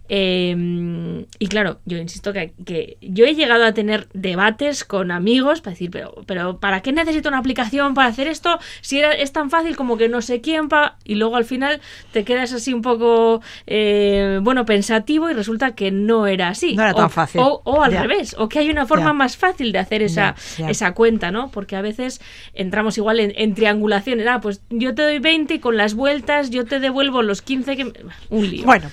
[0.09, 5.73] Em, y claro, yo insisto que, yo he llegado a tener debates con amigos para
[5.73, 8.59] decir, pero, pero ¿para qué necesito una aplicación para hacer esto?
[8.81, 10.97] Si era, es tan fácil como que no sé quién, pa...
[11.05, 11.81] y luego al final
[12.13, 16.75] te quedas así un poco, eh, bueno, pensativo y resulta que no era así.
[16.75, 17.41] No era tan fácil.
[17.45, 20.35] O, al revés, o que hay una forma más fácil de hacer esa,
[20.69, 21.51] esa cuenta, ¿no?
[21.51, 22.21] Porque a veces
[22.55, 24.27] entramos igual en, en triangulaciones.
[24.27, 27.77] Ah, pues yo te doy 20 y con las vueltas yo te devuelvo los 15
[27.77, 27.93] que...
[28.31, 28.65] Un lío.
[28.65, 28.91] Bueno,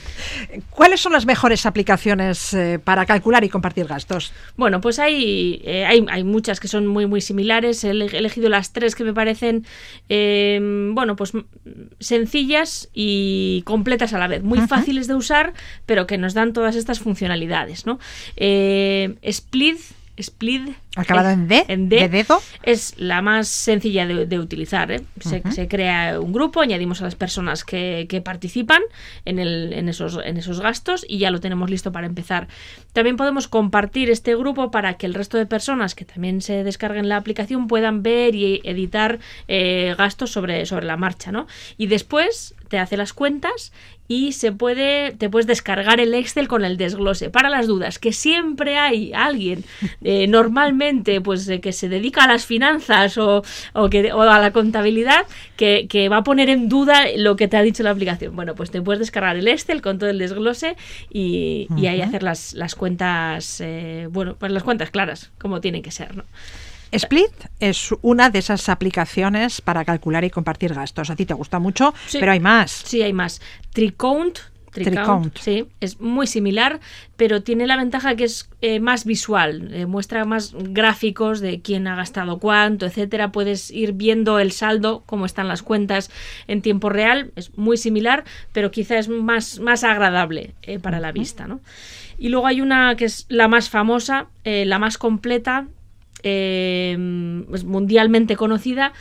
[0.70, 4.34] ¿cuáles son las mejores aplicaciones eh, para calcular y compartir gastos?
[4.56, 7.84] Bueno, pues hay, eh, hay, hay, muchas que son muy, muy similares.
[7.84, 9.66] He elegido las tres que me parecen,
[10.10, 11.34] em, bueno, pues
[12.00, 14.44] sencillas y completas a la vez.
[14.44, 15.54] Muy fáciles de usar,
[15.86, 18.00] pero que nos dan todas estas funcionalidades, ¿no?
[18.36, 19.80] Eh, Split
[20.22, 20.76] Split.
[20.96, 22.42] Acabado en D, en D, dedo.
[22.64, 24.92] Es la más sencilla de, utilizar.
[24.92, 25.02] ¿eh?
[25.20, 28.82] Se, crea un grupo, añadimos a las personas que, participan
[29.26, 32.48] en, el, en, esos, en esos gastos y ya lo tenemos listo para empezar.
[32.94, 37.10] También podemos compartir este grupo para que el resto de personas que también se descarguen
[37.10, 41.32] la aplicación puedan ver y editar eh, gastos sobre, sobre la marcha.
[41.32, 41.48] ¿no?
[41.78, 43.72] Y después te hace las cuentas
[44.12, 47.30] y se puede, te puedes descargar el Excel con el desglose.
[47.30, 49.64] Para las dudas, que siempre hay alguien,
[50.04, 54.40] eh, normalmente, pues eh, que se dedica a las finanzas o, o, que, o a
[54.40, 57.92] la contabilidad, que, que, va a poner en duda lo que te ha dicho la
[57.92, 58.36] aplicación.
[58.36, 60.76] Bueno, pues te puedes descargar el Excel con todo el desglose
[61.10, 65.84] y, y ahí hacer las, las cuentas, eh, bueno, pues las cuentas claras, como tienen
[65.84, 66.26] que ser, ¿no?
[66.92, 71.10] Split es una de esas aplicaciones para calcular y compartir gastos.
[71.10, 72.72] A ti te gusta mucho, pero hay más.
[72.72, 73.42] Sí, hay más.
[73.74, 74.40] Tricount
[74.72, 76.80] Tricount, sí, es muy similar,
[77.18, 81.88] pero tiene la ventaja que es eh, más visual, eh, muestra más gráficos de quién
[81.88, 83.32] ha gastado cuánto, etcétera.
[83.34, 86.10] Puedes ir viendo el saldo, cómo están las cuentas
[86.48, 87.32] en tiempo real.
[87.36, 88.24] Es muy similar,
[88.54, 91.60] pero quizá es más, más agradable eh, para la vista, ¿no?
[92.18, 95.68] Y luego hay una que es la más famosa, la más completa,
[96.24, 98.94] es mundialmente conocida.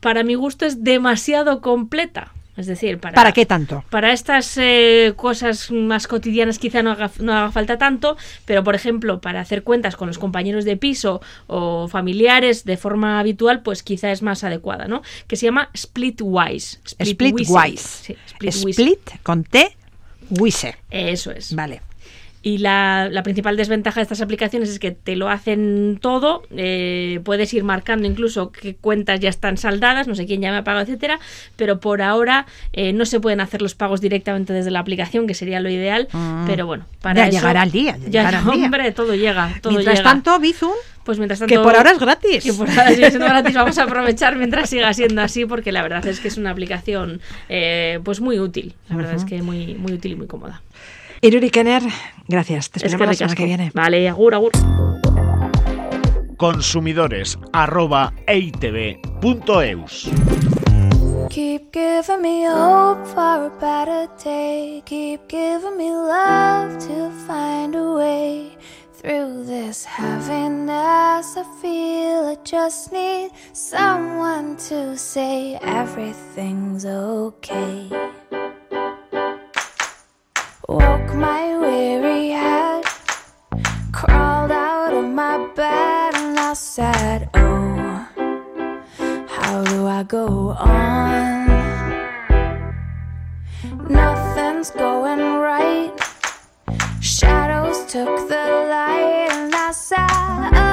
[0.00, 3.82] Para mi gusto es demasiado completa es decir, para, ¿Para qué tanto?
[3.88, 8.74] Para estas eh, cosas más cotidianas quizá no haga, no haga falta tanto, pero por
[8.74, 13.82] ejemplo, para hacer cuentas con los compañeros de piso o familiares de forma habitual, pues
[13.82, 15.00] quizá es más adecuada, ¿no?
[15.28, 16.80] Que se llama Splitwise.
[17.02, 18.14] Splitwise.
[18.40, 19.74] Split, con T,
[20.28, 20.76] Wise.
[20.90, 21.54] Eso es.
[21.54, 21.80] Vale.
[22.44, 26.42] Y la, principal desventaja de estas aplicaciones es que te lo hacen todo.
[26.50, 30.58] Eh, puedes ir marcando incluso qué cuentas ya están saldadas, no sé quién ya me
[30.58, 31.20] ha pagado, etcétera.
[31.54, 35.34] Pero por ahora eh, no se pueden hacer los pagos directamente desde la aplicación, que
[35.34, 36.08] sería lo ideal.
[36.12, 36.44] Ah.
[36.46, 37.96] Pero bueno, para ya llegará el día.
[38.08, 39.54] Ya, hombre, todo llega.
[39.62, 40.72] Todo mientras tanto, Bizum.
[41.04, 42.44] Pues mientras tanto, que por ahora es gratis.
[42.44, 43.54] Que por ahora sigue siendo gratis.
[43.54, 47.20] Vamos a aprovechar mientras siga siendo así, porque la verdad es que es una aplicación
[47.48, 48.74] eh, pues muy útil.
[48.88, 50.62] La verdad es que muy, muy útil y muy cómoda.
[51.24, 51.84] Iruri Kenner,
[52.26, 52.68] gracias.
[52.68, 53.70] Te esperamos la semana que viene.
[53.72, 54.50] Vale, agur, agur.
[56.36, 60.10] Consumidores arroba eitv.eus.
[61.30, 64.82] Keep giving me hope for a better day.
[64.84, 68.58] Keep giving me love to find a way
[69.00, 71.36] through this heaviness.
[71.36, 77.88] I feel I just need someone to say everything's okay.
[80.68, 82.84] Woke my weary head,
[83.92, 88.06] crawled out of my bed, and I said, Oh,
[89.28, 91.48] how do I go on?
[93.88, 95.92] Nothing's going right.
[97.00, 100.08] Shadows took the light, and I said,
[100.54, 100.71] Oh,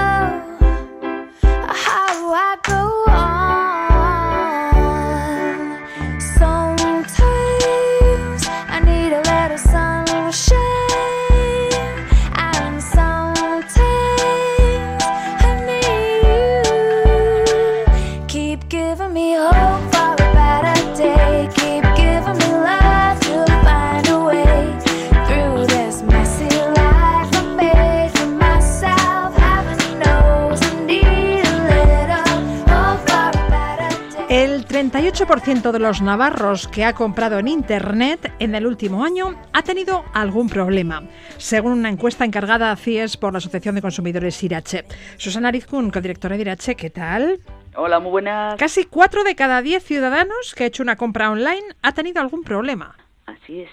[34.91, 40.03] 48% de los navarros que ha comprado en Internet en el último año ha tenido
[40.13, 41.03] algún problema,
[41.37, 44.85] según una encuesta encargada a CIES por la Asociación de Consumidores Irache.
[45.17, 47.39] Susana Arizcun, codirectora de Irache, ¿qué tal?
[47.75, 48.55] Hola, muy buenas.
[48.55, 52.43] Casi 4 de cada 10 ciudadanos que ha hecho una compra online ha tenido algún
[52.43, 52.95] problema.
[53.27, 53.69] Así es.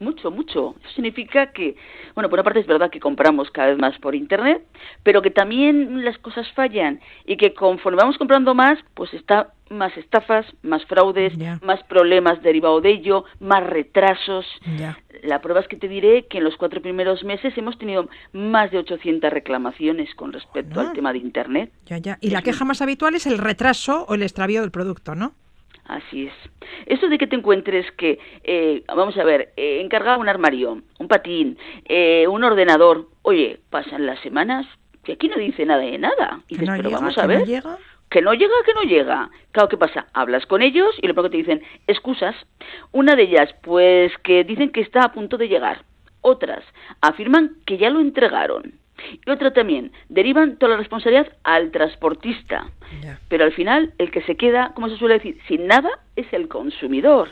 [0.00, 0.74] Mucho, mucho.
[0.80, 1.76] Eso significa que,
[2.14, 4.62] bueno, por una parte es verdad que compramos cada vez más por Internet,
[5.02, 9.96] pero que también las cosas fallan y que conforme vamos comprando más, pues está más
[9.96, 14.46] estafas, más fraudes, más problemas derivados de ello, más retrasos.
[15.22, 18.70] La prueba es que te diré que en los cuatro primeros meses hemos tenido más
[18.70, 21.72] de 800 reclamaciones con respecto al tema de Internet.
[21.86, 22.18] Ya, ya.
[22.20, 25.34] Y la queja más habitual es el retraso o el extravío del producto, ¿no?
[25.86, 26.32] Así es.
[26.86, 31.08] Eso de que te encuentres que, eh, vamos a ver, eh, encargar un armario, un
[31.08, 34.66] patín, eh, un ordenador, oye, pasan las semanas
[35.06, 36.40] y aquí no dice nada de nada.
[36.48, 37.40] Y dices, pero vamos a ver.
[37.40, 37.78] No llega?
[38.08, 39.30] Que no llega, que no llega.
[39.52, 40.06] Claro, ¿qué pasa?
[40.14, 42.34] Hablas con ellos y lo primero que te dicen, excusas.
[42.92, 45.84] Una de ellas, pues que dicen que está a punto de llegar.
[46.20, 46.64] Otras
[47.02, 48.78] afirman que ya lo entregaron.
[49.26, 52.70] Y otra también, derivan toda la responsabilidad al transportista.
[53.28, 56.48] Pero al final, el que se queda, como se suele decir, sin nada es el
[56.48, 57.30] consumidor.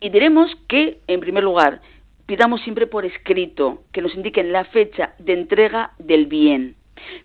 [0.00, 1.80] Y diremos que, en primer lugar,
[2.26, 6.76] pidamos siempre por escrito que nos indiquen la fecha de entrega del bien.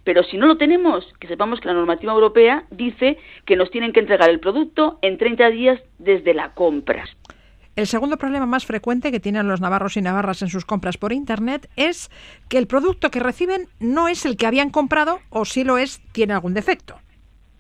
[0.04, 3.94] Pero si no lo tenemos, que sepamos que la normativa europea dice que nos tienen
[3.94, 7.06] que entregar el producto en 30 días desde la compra.
[7.76, 11.12] El segundo problema más frecuente que tienen los navarros y navarras en sus compras por
[11.12, 12.10] Internet es
[12.48, 16.02] que el producto que reciben no es el que habían comprado o si lo es,
[16.14, 16.96] tiene algún defecto.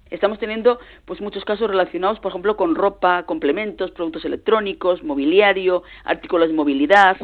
[0.09, 6.47] Estamos teniendo pues muchos casos relacionados, por ejemplo, con ropa, complementos, productos electrónicos, mobiliario, artículos
[6.47, 7.17] de movilidad.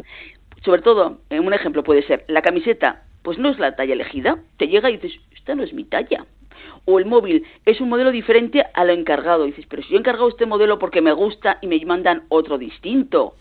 [0.62, 4.38] Sobre todo, un ejemplo puede ser la camiseta, pues no es la talla elegida.
[4.58, 6.26] Te llega y dices, esta no es mi talla
[6.84, 9.44] o el móvil es un modelo diferente a lo encargado.
[9.44, 12.58] dices, pero si yo he encargado este modelo porque me gusta y me mandan otro
[12.58, 13.34] distinto.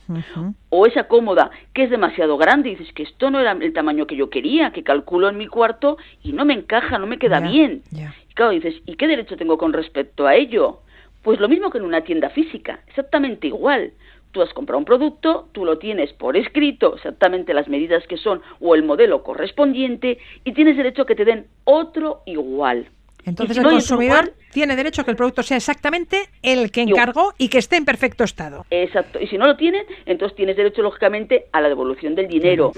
[0.70, 2.70] O esa cómoda que es demasiado grande.
[2.70, 5.48] Y dices que esto no era el tamaño que yo quería, que calculo en mi
[5.48, 7.82] cuarto y no me encaja, no me queda bien.
[7.92, 10.80] Y claro, dices, ¿y qué derecho tengo con respecto a ello?
[11.24, 13.94] Pues lo mismo que en una tienda física, exactamente igual.
[14.32, 18.42] Tú has comprado un producto, tú lo tienes por escrito, exactamente las medidas que son
[18.62, 22.88] o el modelo correspondiente, y tienes derecho a que te den otro igual.
[23.26, 27.50] Entonces el consumidor tiene derecho a que el producto sea exactamente el que encargó y
[27.50, 28.66] que esté en perfecto estado.
[28.70, 29.20] Exacto.
[29.20, 32.72] Y si no lo tienen, entonces tienes derecho, lógicamente, a la devolución del dinero.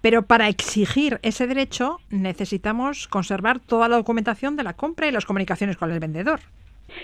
[0.00, 5.26] Pero para exigir ese derecho necesitamos conservar toda la documentación de la compra y las
[5.26, 6.40] comunicaciones con el vendedor.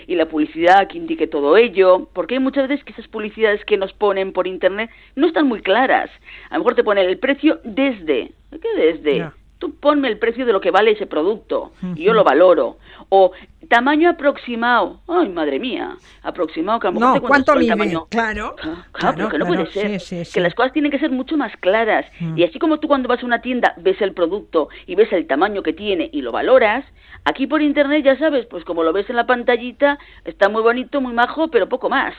[0.07, 3.77] Y la publicidad que indique todo ello, porque hay muchas veces que esas publicidades que
[3.77, 6.09] nos ponen por internet no están muy claras.
[6.49, 8.31] A lo mejor te ponen el precio desde.
[8.49, 9.29] ¿Qué desde?
[9.65, 12.77] Tú ponme el precio de lo que vale ese producto y yo lo valoro.
[13.09, 13.31] O
[13.69, 15.01] tamaño aproximado.
[15.07, 17.69] Ay, madre mía, aproximado que a lo mejor no, ¿cuánto mide?
[17.69, 18.05] Tamaño.
[18.09, 18.55] Claro,
[18.91, 20.27] claro, que no puede ser.
[20.31, 22.05] Que las cosas tienen que ser mucho más claras.
[22.35, 25.25] Y así como tú cuando vas a una tienda ves el producto y ves el
[25.27, 26.85] tamaño que tiene y lo valoras,
[27.23, 31.01] aquí por internet ya sabes, pues como lo ves en la pantallita, está muy bonito,
[31.01, 32.13] muy majo, pero poco más.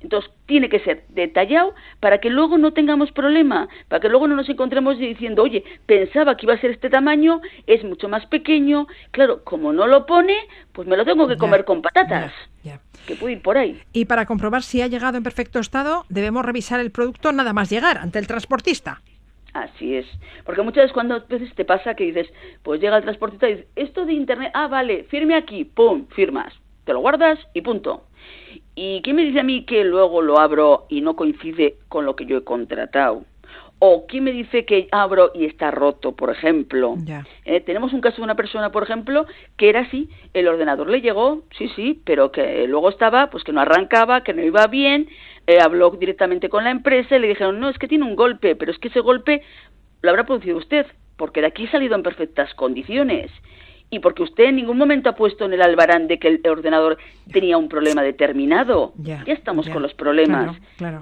[0.00, 4.36] Entonces, tiene que ser detallado para que luego no tengamos problema, para que luego no
[4.36, 8.86] nos encontremos diciendo, oye, pensaba que iba a ser este tamaño, es mucho más pequeño,
[9.10, 10.36] claro, como no lo pone,
[10.72, 12.32] pues me lo tengo que comer con patatas.
[13.06, 13.82] Que puede ir por ahí.
[13.92, 17.68] Y para comprobar si ha llegado en perfecto estado, debemos revisar el producto nada más
[17.68, 19.02] llegar ante el transportista.
[19.52, 20.06] Así es.
[20.44, 22.28] Porque muchas veces cuando veces te pasa que dices,
[22.62, 26.52] pues llega el transportista y dices, esto de internet, ah, vale, firme aquí, pum, firmas.
[26.84, 28.04] Te lo guardas y punto.
[28.74, 32.16] ¿Y quién me dice a mí que luego lo abro y no coincide con lo
[32.16, 33.24] que yo he contratado?
[33.86, 36.96] O quién me dice que abro y está roto, por ejemplo.
[37.44, 39.26] Eh, tenemos un caso de una persona, por ejemplo,
[39.58, 43.52] que era así, el ordenador le llegó, sí, sí, pero que luego estaba, pues que
[43.52, 45.10] no arrancaba, que no iba bien,
[45.46, 48.56] eh, habló directamente con la empresa y le dijeron, no, es que tiene un golpe,
[48.56, 49.42] pero es que ese golpe
[50.00, 50.86] lo habrá producido usted,
[51.18, 53.30] porque de aquí ha salido en perfectas condiciones
[53.90, 56.98] y porque usted en ningún momento ha puesto en el albarán de que el ordenador
[57.32, 58.92] tenía un problema determinado.
[58.96, 60.56] Ya, estamos con los problemas.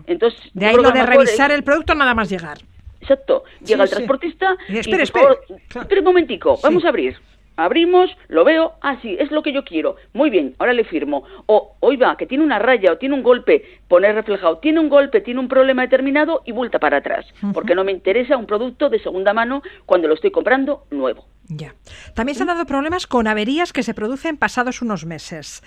[0.07, 2.59] Entonces, de ahí lo de revisar el producto nada más llegar.
[3.01, 3.45] Exacto.
[3.65, 5.27] Llega el transportista y, espere, espere.
[5.75, 7.17] espere un momentico, vamos a abrir.
[7.57, 9.97] Abrimos, lo veo, ah, sí, es lo que yo quiero.
[10.13, 11.25] Muy bien, ahora le firmo.
[11.47, 15.21] O, oiga, que tiene una raya o tiene un golpe, poner reflejado, tiene un golpe,
[15.21, 17.27] tiene un problema determinado y vuelta para atrás.
[17.53, 21.27] Porque no me interesa un producto de segunda mano cuando lo estoy comprando nuevo.
[21.49, 21.75] Ya.
[22.15, 25.63] También se han dado problemas con averías que se producen pasados unos meses.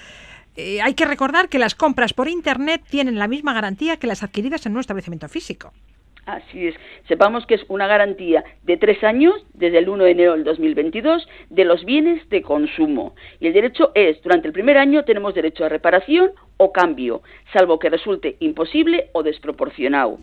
[0.55, 4.23] Eh, hay que recordar que las compras por Internet tienen la misma garantía que las
[4.23, 5.73] adquiridas en un establecimiento físico.
[6.25, 6.75] Así es.
[7.07, 11.27] Sepamos que es una garantía de tres años, desde el 1 de enero del 2022,
[11.51, 13.15] de los bienes de consumo.
[13.39, 17.21] Y el derecho es, durante el primer año tenemos derecho a reparación o cambio,
[17.53, 20.19] salvo que resulte imposible o desproporcionado.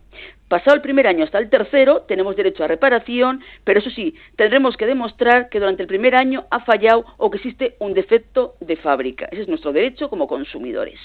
[0.49, 4.76] Pasado el primer año hasta el tercero, tenemos derecho a reparación, pero eso sí, tendremos
[4.76, 8.76] que demostrar que durante el primer año ha fallado o que existe un defecto de
[8.76, 9.26] fábrica.
[9.33, 11.01] Ese es nuestro derecho como consumidores.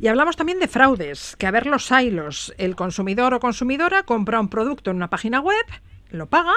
[0.00, 2.54] Y hablamos también de fraudes, que a ver los hilos.
[2.56, 5.66] El consumidor o consumidora compra un producto en una página web,
[6.10, 6.54] lo paga,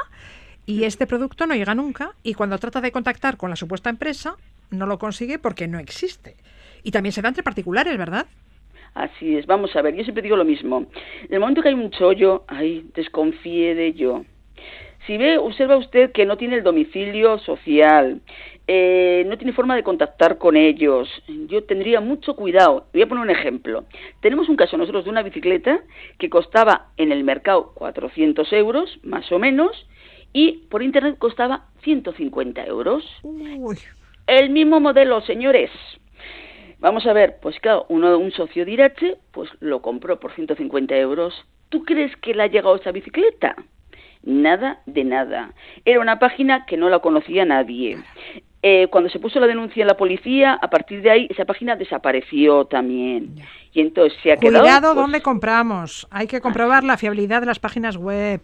[0.65, 4.37] y este producto no llega nunca, y cuando trata de contactar con la supuesta empresa,
[4.69, 6.37] no lo consigue porque no existe.
[6.83, 8.25] Y también se da entre particulares, ¿verdad?
[8.93, 10.85] Así es, vamos a ver, yo siempre digo lo mismo.
[11.23, 14.25] En el momento que hay un chollo, ay, desconfíe de yo.
[15.05, 18.21] Si ve, observa usted que no tiene el domicilio social,
[18.67, 21.09] eh, no tiene forma de contactar con ellos,
[21.47, 22.85] yo tendría mucho cuidado.
[22.93, 23.85] Voy a poner un ejemplo.
[24.21, 25.79] Tenemos un caso nosotros de una bicicleta
[26.19, 29.71] que costaba en el mercado 400 euros, más o menos,
[30.33, 33.03] y por internet costaba 150 euros.
[34.27, 35.71] El mismo modelo, señores.
[36.79, 41.33] Vamos a ver, pues claro, uno, un socio Dirache, pues lo compró por 150 euros.
[41.69, 43.55] ¿Tú crees que le ha llegado esa bicicleta?
[44.23, 45.53] Nada de nada.
[45.85, 47.97] Era una página que no la conocía nadie.
[48.61, 51.75] Eh, cuando se puso la denuncia en la policía, a partir de ahí esa página
[51.75, 53.35] desapareció también.
[53.73, 54.63] Y entonces se ha quedado.
[54.63, 56.07] Cuidado pues dónde compramos.
[56.11, 58.41] Hay que comprobar la fiabilidad de las páginas web.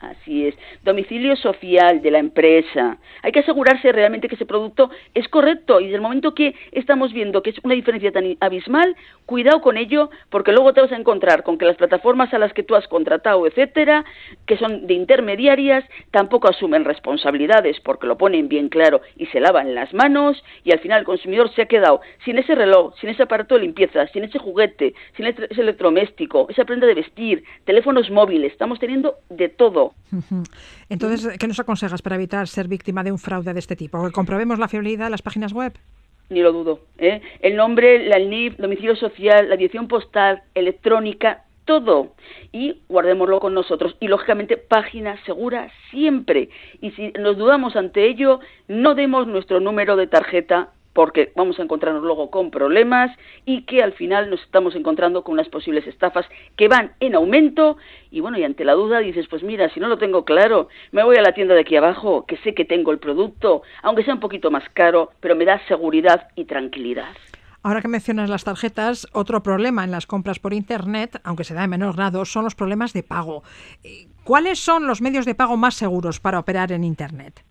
[0.00, 0.54] Así es.
[0.82, 2.98] Domicilio social de la empresa.
[3.22, 7.12] Hay que asegurarse realmente que ese producto es correcto y desde el momento que estamos
[7.12, 10.96] viendo que es una diferencia tan abismal, cuidado con ello porque luego te vas a
[10.96, 14.04] encontrar con que las plataformas a las que tú has contratado, etcétera,
[14.46, 19.74] que son de intermediarias, tampoco asumen responsabilidades porque lo ponen bien claro y se lavan
[19.74, 23.22] las manos y al final el consumidor se ha quedado sin ese reloj, sin ese
[23.22, 28.52] aparato de limpieza, sin ese juguete, sin ese electrodoméstico, esa prenda de vestir, teléfonos móviles,
[28.52, 29.83] estamos teniendo de todo.
[30.88, 34.10] Entonces, ¿qué nos aconsejas para evitar ser víctima de un fraude de este tipo?
[34.12, 35.72] ¿Comprobemos la fiabilidad de las páginas web?
[36.30, 36.80] Ni lo dudo.
[36.98, 37.20] ¿eh?
[37.40, 42.14] El nombre, la NIF, domicilio social, la dirección postal, electrónica, todo.
[42.52, 43.96] Y guardémoslo con nosotros.
[44.00, 46.48] Y, lógicamente, página segura siempre.
[46.80, 51.62] Y si nos dudamos ante ello, no demos nuestro número de tarjeta porque vamos a
[51.62, 53.14] encontrarnos luego con problemas
[53.44, 56.26] y que al final nos estamos encontrando con unas posibles estafas
[56.56, 57.76] que van en aumento
[58.10, 61.04] y bueno, y ante la duda dices, pues mira, si no lo tengo claro, me
[61.04, 64.14] voy a la tienda de aquí abajo, que sé que tengo el producto, aunque sea
[64.14, 67.12] un poquito más caro, pero me da seguridad y tranquilidad.
[67.64, 71.64] Ahora que mencionas las tarjetas, otro problema en las compras por Internet, aunque se da
[71.64, 73.42] en menor grado, son los problemas de pago.
[73.82, 77.43] Eh, ¿Cuáles son los medios de pago más seguros para operar en Internet?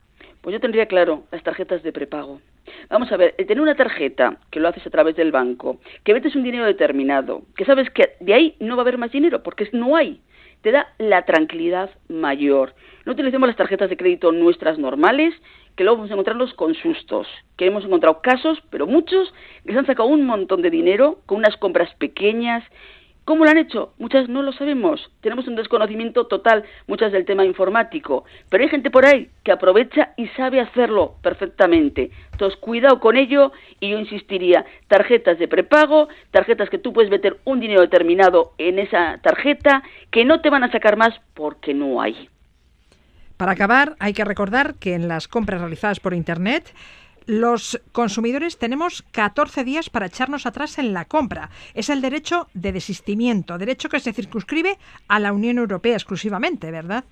[0.43, 2.41] Pues yo tendría claro las tarjetas de prepago.
[2.89, 6.35] Vamos a ver, tener una tarjeta que lo haces a través del banco, que metes
[6.35, 9.69] un dinero determinado, que sabes que de ahí no va a haber más dinero porque
[9.71, 10.19] no hay,
[10.61, 12.75] te da la tranquilidad mayor.
[13.05, 15.33] No utilicemos las tarjetas de crédito nuestras normales,
[15.77, 17.25] que luego vamos a encontrarnos con sustos,
[17.55, 19.33] que hemos encontrado casos, pero muchos,
[19.65, 22.65] que se han sacado un montón de dinero con unas compras pequeñas
[23.25, 23.93] ¿Cómo lo han hecho?
[23.99, 25.09] Muchas no lo sabemos.
[25.21, 28.25] Tenemos un desconocimiento total, muchas del tema informático.
[28.49, 32.11] Pero hay gente por ahí que aprovecha y sabe hacerlo perfectamente.
[32.33, 37.37] Entonces, cuidado con ello y yo insistiría, tarjetas de prepago, tarjetas que tú puedes meter
[37.45, 42.01] un dinero determinado en esa tarjeta, que no te van a sacar más porque no
[42.01, 42.29] hay.
[43.37, 46.73] Para acabar, hay que recordar que en las compras realizadas por Internet,
[47.25, 51.49] los consumidores tenemos 14 días para echarnos atrás en la compra.
[51.73, 57.03] Es el derecho de desistimiento, derecho que se circunscribe a la Unión Europea exclusivamente, ¿verdad?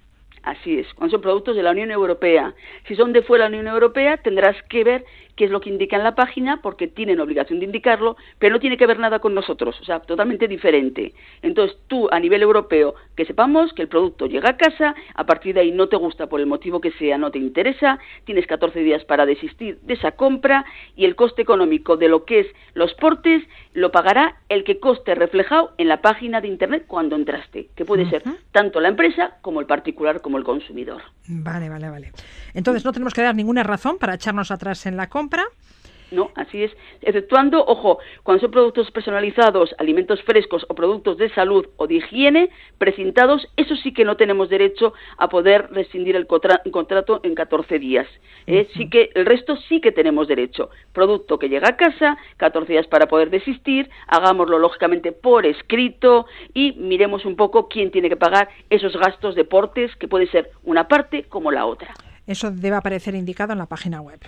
[0.44, 2.56] Así es, cuando son productos de la Unión Europea.
[2.88, 5.06] Si son de fuera de la Unión Europea, tendrás que ver
[5.36, 8.60] qué es lo que indica en la página, porque tienen obligación de indicarlo, pero no
[8.60, 11.14] tiene que ver nada con nosotros, o sea, totalmente diferente.
[11.42, 15.56] Entonces, tú a nivel europeo, que sepamos que el producto llega a casa, a partir
[15.56, 18.80] de ahí no te gusta por el motivo que sea, no te interesa, tienes 14
[18.82, 20.66] días para desistir de esa compra
[20.96, 25.16] y el coste económico de lo que es los portes lo pagará el que coste
[25.16, 29.60] reflejado en la página de Internet cuando entraste, que puede ser tanto la empresa como
[29.60, 31.02] el particular como el consumidor.
[31.28, 32.12] Vale, vale, vale.
[32.54, 35.21] Entonces no tenemos que dar ninguna razón para echarnos atrás en la compra.
[36.12, 36.72] No, así es.
[37.02, 42.50] Exceptuando, ojo, cuando son productos personalizados, alimentos frescos o productos de salud o de higiene
[42.78, 48.08] precintados, eso sí que no tenemos derecho a poder rescindir el contrato en 14 días.
[48.46, 48.68] ¿eh?
[48.76, 50.70] Sí que el resto sí que tenemos derecho.
[50.92, 56.74] Producto que llega a casa, 14 días para poder desistir, hagámoslo lógicamente por escrito y
[56.74, 60.90] miremos un poco quién tiene que pagar esos gastos de portes, que puede ser una
[60.90, 61.94] parte como la otra.
[62.28, 64.20] Eso debe aparecer indicado en la página web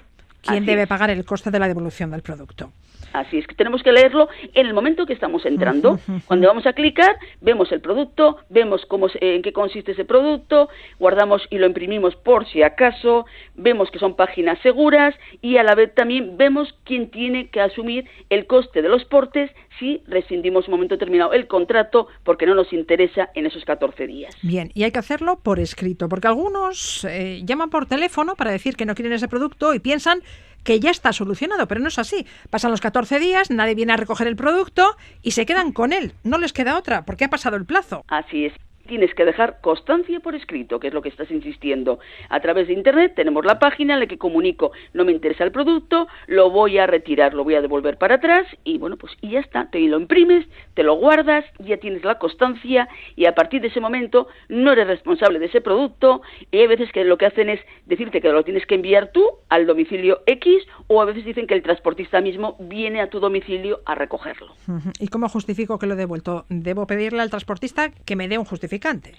[0.44, 2.72] quién debe pagar el coste de la devolución del producto.
[3.14, 6.00] Así es que tenemos que leerlo en el momento que estamos entrando.
[6.26, 10.68] Cuando vamos a clicar, vemos el producto, vemos cómo, en qué consiste ese producto,
[11.00, 15.76] guardamos y lo imprimimos por si acaso, vemos que son páginas seguras y a la
[15.76, 20.74] vez también vemos quién tiene que asumir el coste de los portes si rescindimos un
[20.74, 24.36] momento determinado el contrato porque no nos interesa en esos 14 días.
[24.42, 28.76] Bien, y hay que hacerlo por escrito, porque algunos eh, llaman por teléfono para decir
[28.76, 30.22] que no quieren ese producto y piensan
[30.64, 32.26] que ya está solucionado, pero no es así.
[32.50, 36.14] Pasan los 14 días, nadie viene a recoger el producto y se quedan con él.
[36.24, 38.04] No les queda otra, porque ha pasado el plazo.
[38.08, 38.54] Así es
[38.88, 42.00] tienes que dejar constancia por escrito, que es lo que estás insistiendo.
[42.30, 45.52] A través de Internet tenemos la página en la que comunico, no me interesa el
[45.52, 49.32] producto, lo voy a retirar, lo voy a devolver para atrás y bueno, pues y
[49.32, 53.62] ya está, te lo imprimes, te lo guardas, ya tienes la constancia y a partir
[53.62, 56.22] de ese momento no eres responsable de ese producto
[56.52, 59.26] y hay veces que lo que hacen es decirte que lo tienes que enviar tú
[59.50, 63.82] al domicilio X o a veces dicen que el transportista mismo viene a tu domicilio
[63.86, 64.54] a recogerlo.
[65.00, 66.46] ¿Y cómo justifico que lo he devuelto?
[66.50, 68.73] ¿Debo pedirle al transportista que me dé un justificante?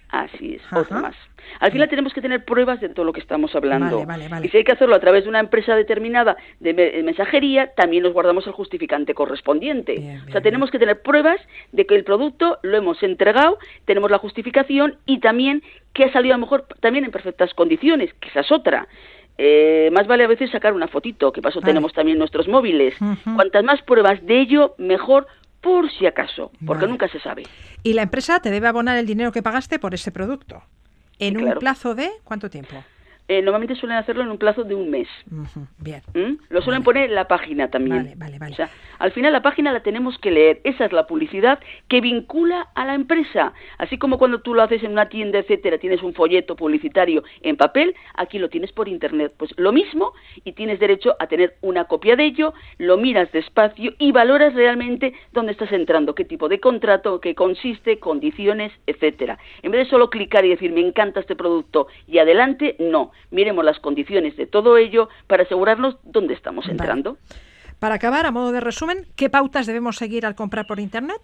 [0.09, 1.17] Así es, otra más.
[1.61, 4.05] Al final tenemos que tener pruebas de todo lo que estamos hablando.
[4.43, 8.13] Y si hay que hacerlo a través de una empresa determinada de mensajería, también nos
[8.13, 10.21] guardamos el justificante correspondiente.
[10.29, 11.41] o sea, tenemos que tener pruebas
[11.73, 16.35] de que el producto lo hemos entregado, tenemos la justificación y también que ha salido
[16.35, 18.89] a lo mejor también en perfectas condiciones, que esa es otra.
[19.37, 22.95] Eh, más vale a veces sacar una fotito, que paso tenemos también nuestros móviles.
[23.35, 25.27] Cuantas más pruebas de ello, mejor
[25.65, 27.45] por si acaso, porque nunca se sabe.
[27.83, 30.63] Y la empresa te debe abonar el dinero que pagaste por ese producto.
[31.19, 32.85] ¿En un plazo de cuánto tiempo?
[33.27, 35.09] Eh, normalmente suelen hacerlo en un plazo de un mes.
[35.79, 36.03] Bien.
[36.13, 36.45] ¿Mm?
[36.51, 38.05] Lo suelen poner en la página también.
[38.05, 38.53] Vale, vale, vale.
[38.53, 38.69] O sea,
[38.99, 40.61] al final la página la tenemos que leer.
[40.65, 41.59] Esa es la publicidad
[41.89, 43.55] que vincula a la empresa.
[43.79, 47.57] Así como cuando tú lo haces en una tienda, etcétera, tienes un folleto publicitario en
[47.57, 49.33] papel, aquí lo tienes por internet.
[49.39, 50.13] Pues lo mismo
[50.45, 55.15] y tienes derecho a tener una copia de ello, lo miras despacio y valoras realmente
[55.33, 59.39] dónde estás entrando, qué tipo de contrato, qué consiste, condiciones, etcétera.
[59.63, 63.65] En vez de solo clicar y decir me encanta este producto y adelante, no miremos
[63.65, 67.19] las condiciones de todo ello para asegurarnos dónde estamos entrando.
[67.79, 71.21] Para acabar, a modo de resumen, ¿qué pautas debemos seguir al comprar por Internet?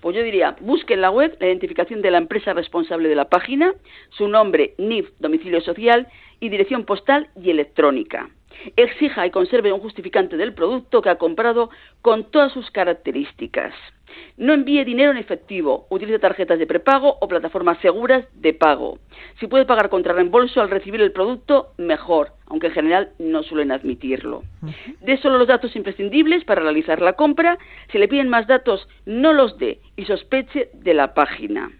[0.00, 3.28] Pues yo diría, busque en la web la identificación de la empresa responsable de la
[3.28, 3.74] página,
[4.10, 6.06] su nombre, NIF, domicilio social
[6.40, 8.30] y dirección postal y electrónica.
[8.76, 11.70] Exija y conserve un justificante del producto que ha comprado
[12.02, 13.74] con todas sus características.
[14.36, 18.98] No envíe dinero en efectivo, utilice tarjetas de prepago o plataformas seguras de pago.
[19.38, 23.72] Si puede pagar contra reembolso al recibir el producto, mejor, aunque en general no suelen
[23.72, 24.42] admitirlo.
[25.00, 27.58] Dé solo los datos imprescindibles para realizar la compra.
[27.92, 31.70] Si le piden más datos, no los dé y sospeche de la página.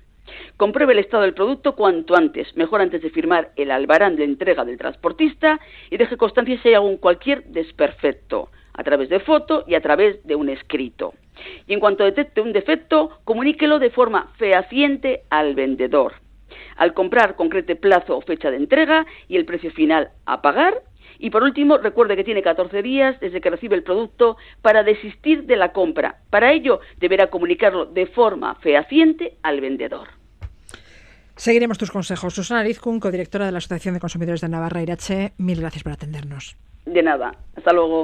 [0.59, 4.65] Compruebe el estado del producto cuanto antes, mejor antes de firmar el albarán de entrega
[4.65, 9.77] del transportista y deje constancia si hay algún cualquier desperfecto a través de foto y
[9.77, 11.15] a través de un escrito.
[11.69, 16.15] Y en cuanto detecte un defecto, comuníquelo de forma fehaciente al vendedor.
[16.75, 20.83] Al comprar, concrete plazo o fecha de entrega y el precio final a pagar.
[21.21, 25.45] Y por último, recuerde que tiene 14 días desde que recibe el producto para desistir
[25.45, 26.17] de la compra.
[26.31, 30.18] Para ello, deberá comunicarlo de forma fehaciente al vendedor.
[31.39, 32.35] Seguiremos tus consejos.
[32.35, 36.57] Susana Rizkun, codirectora de la Asociación de Consumidores de Navarra Irache, mil gracias por atendernos.
[36.85, 37.33] De nada.
[37.57, 38.03] Hasta luego.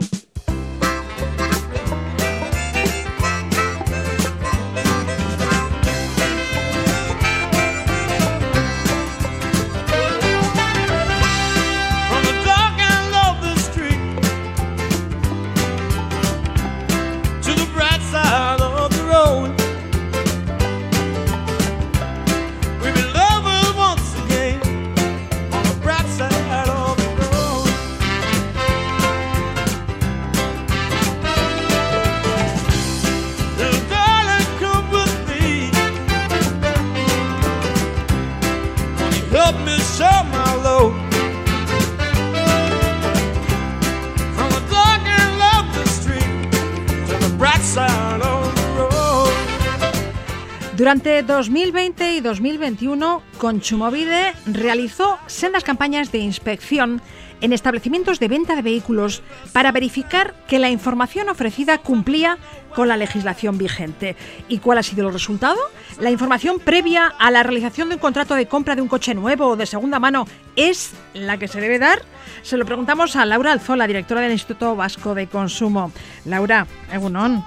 [50.85, 57.01] Durante 2020 y 2021, Conchumovide realizó sendas campañas de inspección
[57.41, 59.23] en establecimientos de venta de vehículos
[59.55, 62.37] para verificar que la información ofrecida cumplía
[62.75, 64.15] con la legislación vigente.
[64.47, 65.57] ¿Y cuál ha sido el resultado?
[66.01, 69.47] La información previa a la realización de un contrato de compra de un coche nuevo
[69.47, 72.03] o de segunda mano es la que se debe dar.
[72.43, 75.93] Se lo preguntamos a Laura Alzola, directora del Instituto Vasco de Consumo.
[76.27, 77.43] Laura, Egunon.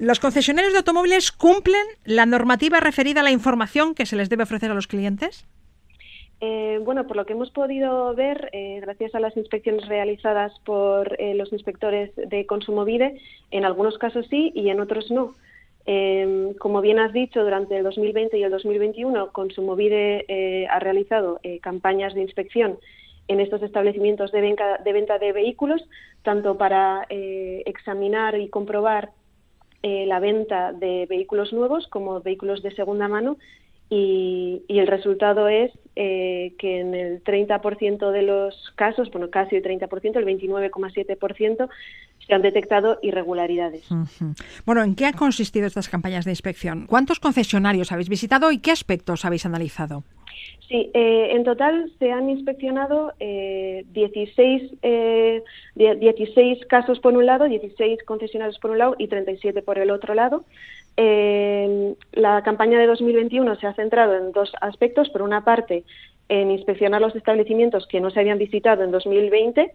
[0.00, 4.42] ¿Los concesionarios de automóviles cumplen la normativa referida a la información que se les debe
[4.42, 5.46] ofrecer a los clientes?
[6.40, 11.20] Eh, bueno, por lo que hemos podido ver, eh, gracias a las inspecciones realizadas por
[11.20, 13.20] eh, los inspectores de Consumo Vide,
[13.50, 15.34] en algunos casos sí y en otros no.
[15.86, 22.14] Em, como bien has dicho, durante el 2020 y el 2021, Consumovide ha realizado campañas
[22.14, 22.78] de inspección
[23.28, 25.82] en estos establecimientos de venta de, vehículos,
[26.22, 29.10] tanto para eh, examinar y comprobar
[29.82, 33.36] eh, la venta de vehículos nuevos como vehículos de segunda mano
[33.90, 39.62] y, el resultado es eh, que en el 30% de los casos, bueno, casi el
[39.62, 41.68] 30%, el 29,7%,
[42.26, 43.86] se han detectado irregularidades.
[44.66, 46.86] Bueno, ¿en qué han consistido estas campañas de inspección?
[46.86, 50.04] ¿Cuántos concesionarios habéis visitado y qué aspectos habéis analizado?
[50.68, 55.42] Sí, eh, en total se han inspeccionado eh, 16, eh,
[55.74, 60.12] 16 casos por un lado, 16 concesionarios por un lado y 37 por el otro
[60.12, 60.44] lado.
[60.98, 65.08] Eh, la campaña de 2021 se ha centrado en dos aspectos.
[65.08, 65.84] Por una parte,
[66.28, 69.72] en inspeccionar los establecimientos que no se habían visitado en 2020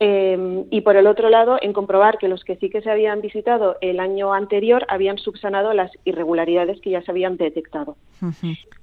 [0.00, 3.20] eh, y por el otro lado, en comprobar que los que sí que se habían
[3.20, 7.96] visitado el año anterior habían subsanado las irregularidades que ya se habían detectado.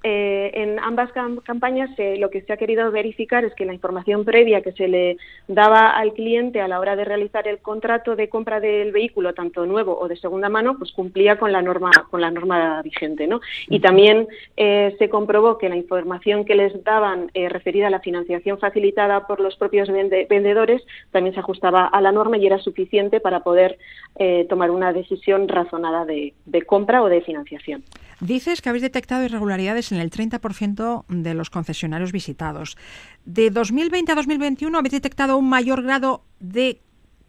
[0.04, 4.62] Eh, en ambas campañas lo que se ha querido verificar es que la información previa
[4.62, 5.16] que se le
[5.48, 9.66] daba al cliente a la hora de realizar el contrato de compra del vehículo, tanto
[9.66, 13.40] nuevo o de segunda mano, pues cumplía con la norma con la norma vigente, ¿no?
[13.68, 18.58] Y también eh, se comprobó que la información que les daban referida a la financiación
[18.58, 20.82] facilitada por los propios vendedores
[21.12, 23.78] también se ajustaba a la norma y era suficiente para poder
[24.16, 26.34] eh, tomar una decisión razonada de,
[26.66, 27.84] compra o de financiación.
[28.20, 32.76] Dices que habéis detectado irregularidades en el 30% de los concesionarios visitados.
[33.24, 36.80] ¿De 2020 a 2021 habéis detectado un mayor grado de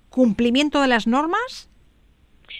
[0.09, 1.69] cumplimiento de las normas?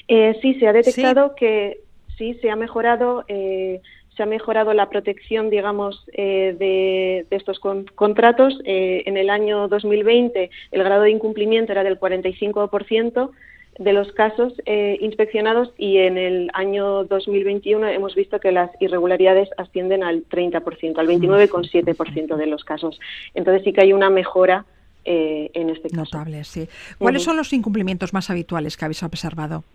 [0.07, 1.81] Eh, sí, se ha detectado que
[2.17, 3.81] sí, se ha mejorado eh,
[4.15, 8.59] se ha mejorado la protección, digamos, eh, de, estos contratos.
[8.65, 13.31] Eh, en el año 2020 el grado de incumplimiento era del 45%
[13.79, 19.49] de los casos eh, inspeccionados y en el año 2021 hemos visto que las irregularidades
[19.57, 22.99] ascienden al 30%, al 29,7% de los casos.
[23.33, 24.65] Entonces sí que hay una mejora
[25.05, 26.17] en este caso.
[26.17, 26.69] Notable, sí.
[26.97, 29.65] ¿Cuáles son los incumplimientos más habituales que habéis observado?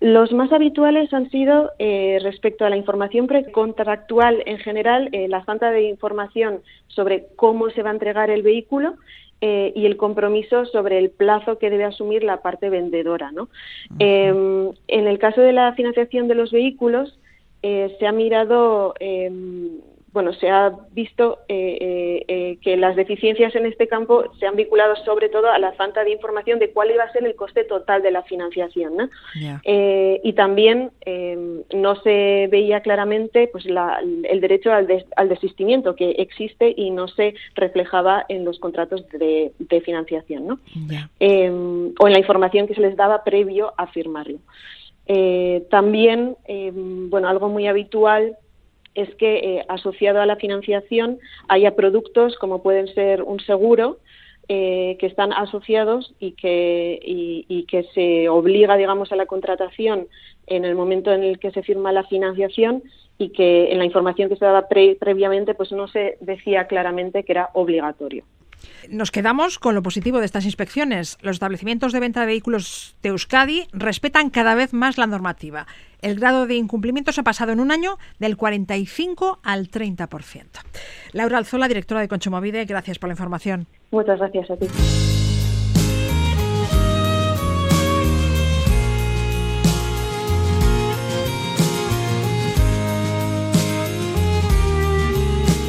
[0.00, 5.42] Los más habituales han sido eh, respecto a la información precontractual en general, eh, la
[5.44, 8.94] falta de información sobre cómo se va a entregar el vehículo
[9.40, 13.32] eh, y el compromiso sobre el plazo que debe asumir la parte vendedora.
[13.32, 13.48] ¿no?
[13.98, 17.18] Em, en el caso de la financiación de los vehículos,
[17.60, 19.80] se ha mirado em,
[20.18, 24.56] bueno, se ha visto eh, eh, eh, que las deficiencias en este campo se han
[24.56, 27.62] vinculado sobre todo a la falta de información de cuál iba a ser el coste
[27.62, 28.96] total de la financiación.
[28.96, 29.08] ¿no?
[29.64, 30.90] y también
[31.72, 34.88] no se veía claramente pues, el derecho al,
[35.28, 39.52] desistimiento que existe y no se reflejaba en los contratos de,
[39.84, 40.58] financiación ¿no?
[41.20, 44.38] o en la información que se les daba previo a firmarlo.
[45.70, 46.36] también,
[47.08, 48.36] bueno, algo muy habitual
[48.94, 51.18] es que eh, asociado a la financiación
[51.48, 53.98] haya productos como pueden ser un seguro
[54.50, 60.08] eh, que están asociados y que, y, que se obliga, digamos, a la contratación
[60.46, 62.82] en el momento en el que se firma la financiación
[63.18, 67.32] y que en la información que se daba previamente pues no se decía claramente que
[67.32, 68.24] era obligatorio.
[68.88, 71.18] Nos quedamos con lo positivo de estas inspecciones.
[71.20, 75.66] Los establecimientos de venta de vehículos de Euskadi respetan cada vez más la normativa.
[76.00, 80.44] El grado de incumplimiento se ha pasado en un año del 45 al 30%.
[81.12, 83.66] Laura Alzola, directora de Conchomovide, gracias por la información.
[83.90, 84.66] Muchas gracias a ti.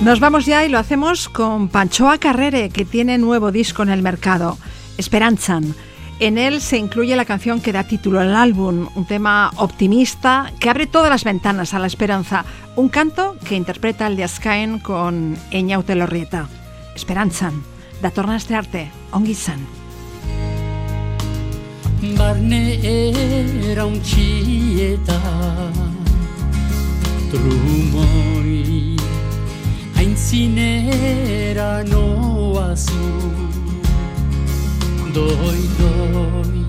[0.03, 4.01] Nos vamos ya y lo hacemos con Panchoa Carrere, que tiene nuevo disco en el
[4.01, 4.57] mercado,
[4.97, 5.75] Esperanzan.
[6.21, 10.69] En él se incluye la canción que da título al álbum, un tema optimista que
[10.69, 12.45] abre todas las ventanas a la esperanza,
[12.77, 16.47] un canto que interpreta el de Ascaen con Eñaute Lorrieta.
[16.95, 17.61] Esperanzan,
[18.01, 19.35] da torna este arte, ongi
[22.17, 22.79] Barne
[30.31, 33.09] era un haintzinera noazu
[35.13, 36.65] Doi, doi,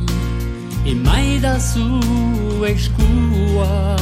[0.86, 2.00] emaidazu
[2.66, 3.96] eskua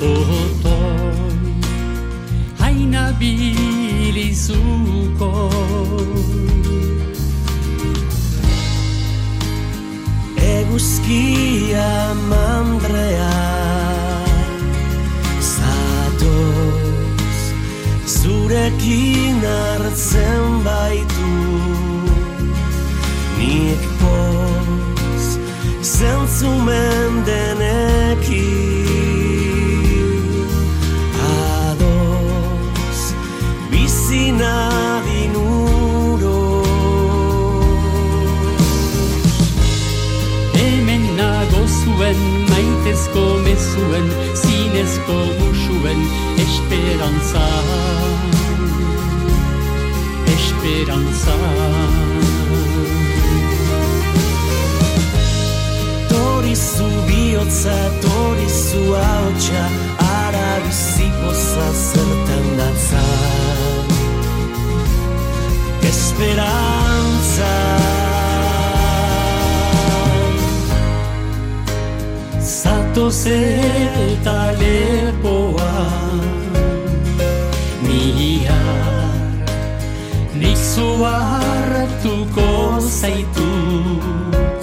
[0.00, 1.54] Otoi,
[2.58, 4.50] haina bilizuko
[10.36, 13.95] Eguzkia mandrea
[18.06, 21.32] zurekin hartzen baitu.
[23.38, 25.24] Nik poz
[25.82, 28.66] zentzumen denekin.
[31.66, 33.00] Adoz
[33.70, 34.56] bizina
[35.06, 36.62] dinuro
[40.54, 42.35] Hemen nago zuen
[42.86, 46.00] maitezko mezuen zinezko musuen
[46.38, 47.46] esperantza.
[50.34, 51.34] Esperantza.
[56.08, 59.64] Torizu bihotza, torizu haotxa
[59.98, 63.04] Ara bizikoza zertan datza.
[65.82, 67.52] Esperantza
[73.06, 73.38] zoze
[74.10, 75.72] eta lepoa
[77.86, 78.58] Mihia
[80.34, 82.48] Nik zua hartuko
[82.82, 84.62] zaitut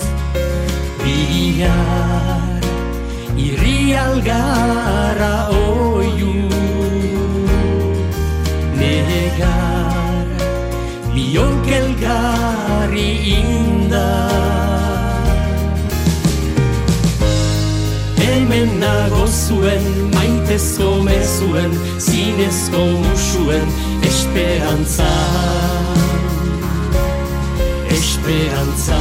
[1.03, 2.59] Bihar
[3.47, 5.33] Irri algara
[5.63, 6.32] oiu
[18.84, 23.67] nago zuen, maitezko mezuen, zinezko musuen,
[24.09, 25.11] esperantza.
[27.97, 28.99] Esperantza.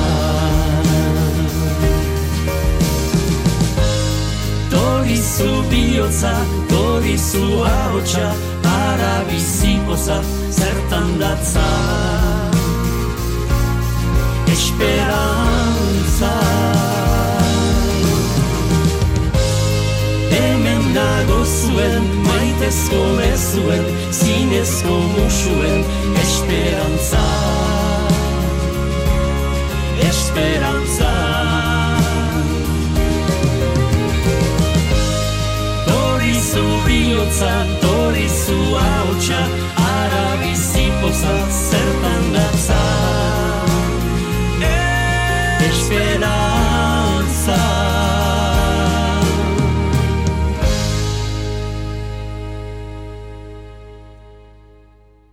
[4.70, 6.35] Dorizu bihotza,
[6.70, 8.28] dorizu ahotsa
[8.64, 10.18] Ara bizikoza,
[10.51, 11.66] zertan datza.
[14.55, 16.33] Esperantza
[20.93, 25.84] nago zuen, maitezko mezuen Zinezko musuen,
[26.22, 27.24] esperantza.
[30.09, 31.12] Esperantza.
[35.86, 39.43] Dorizu bihotza, dorizu haotxa
[39.76, 41.36] Ara bizipoza
[41.70, 43.32] zertan datza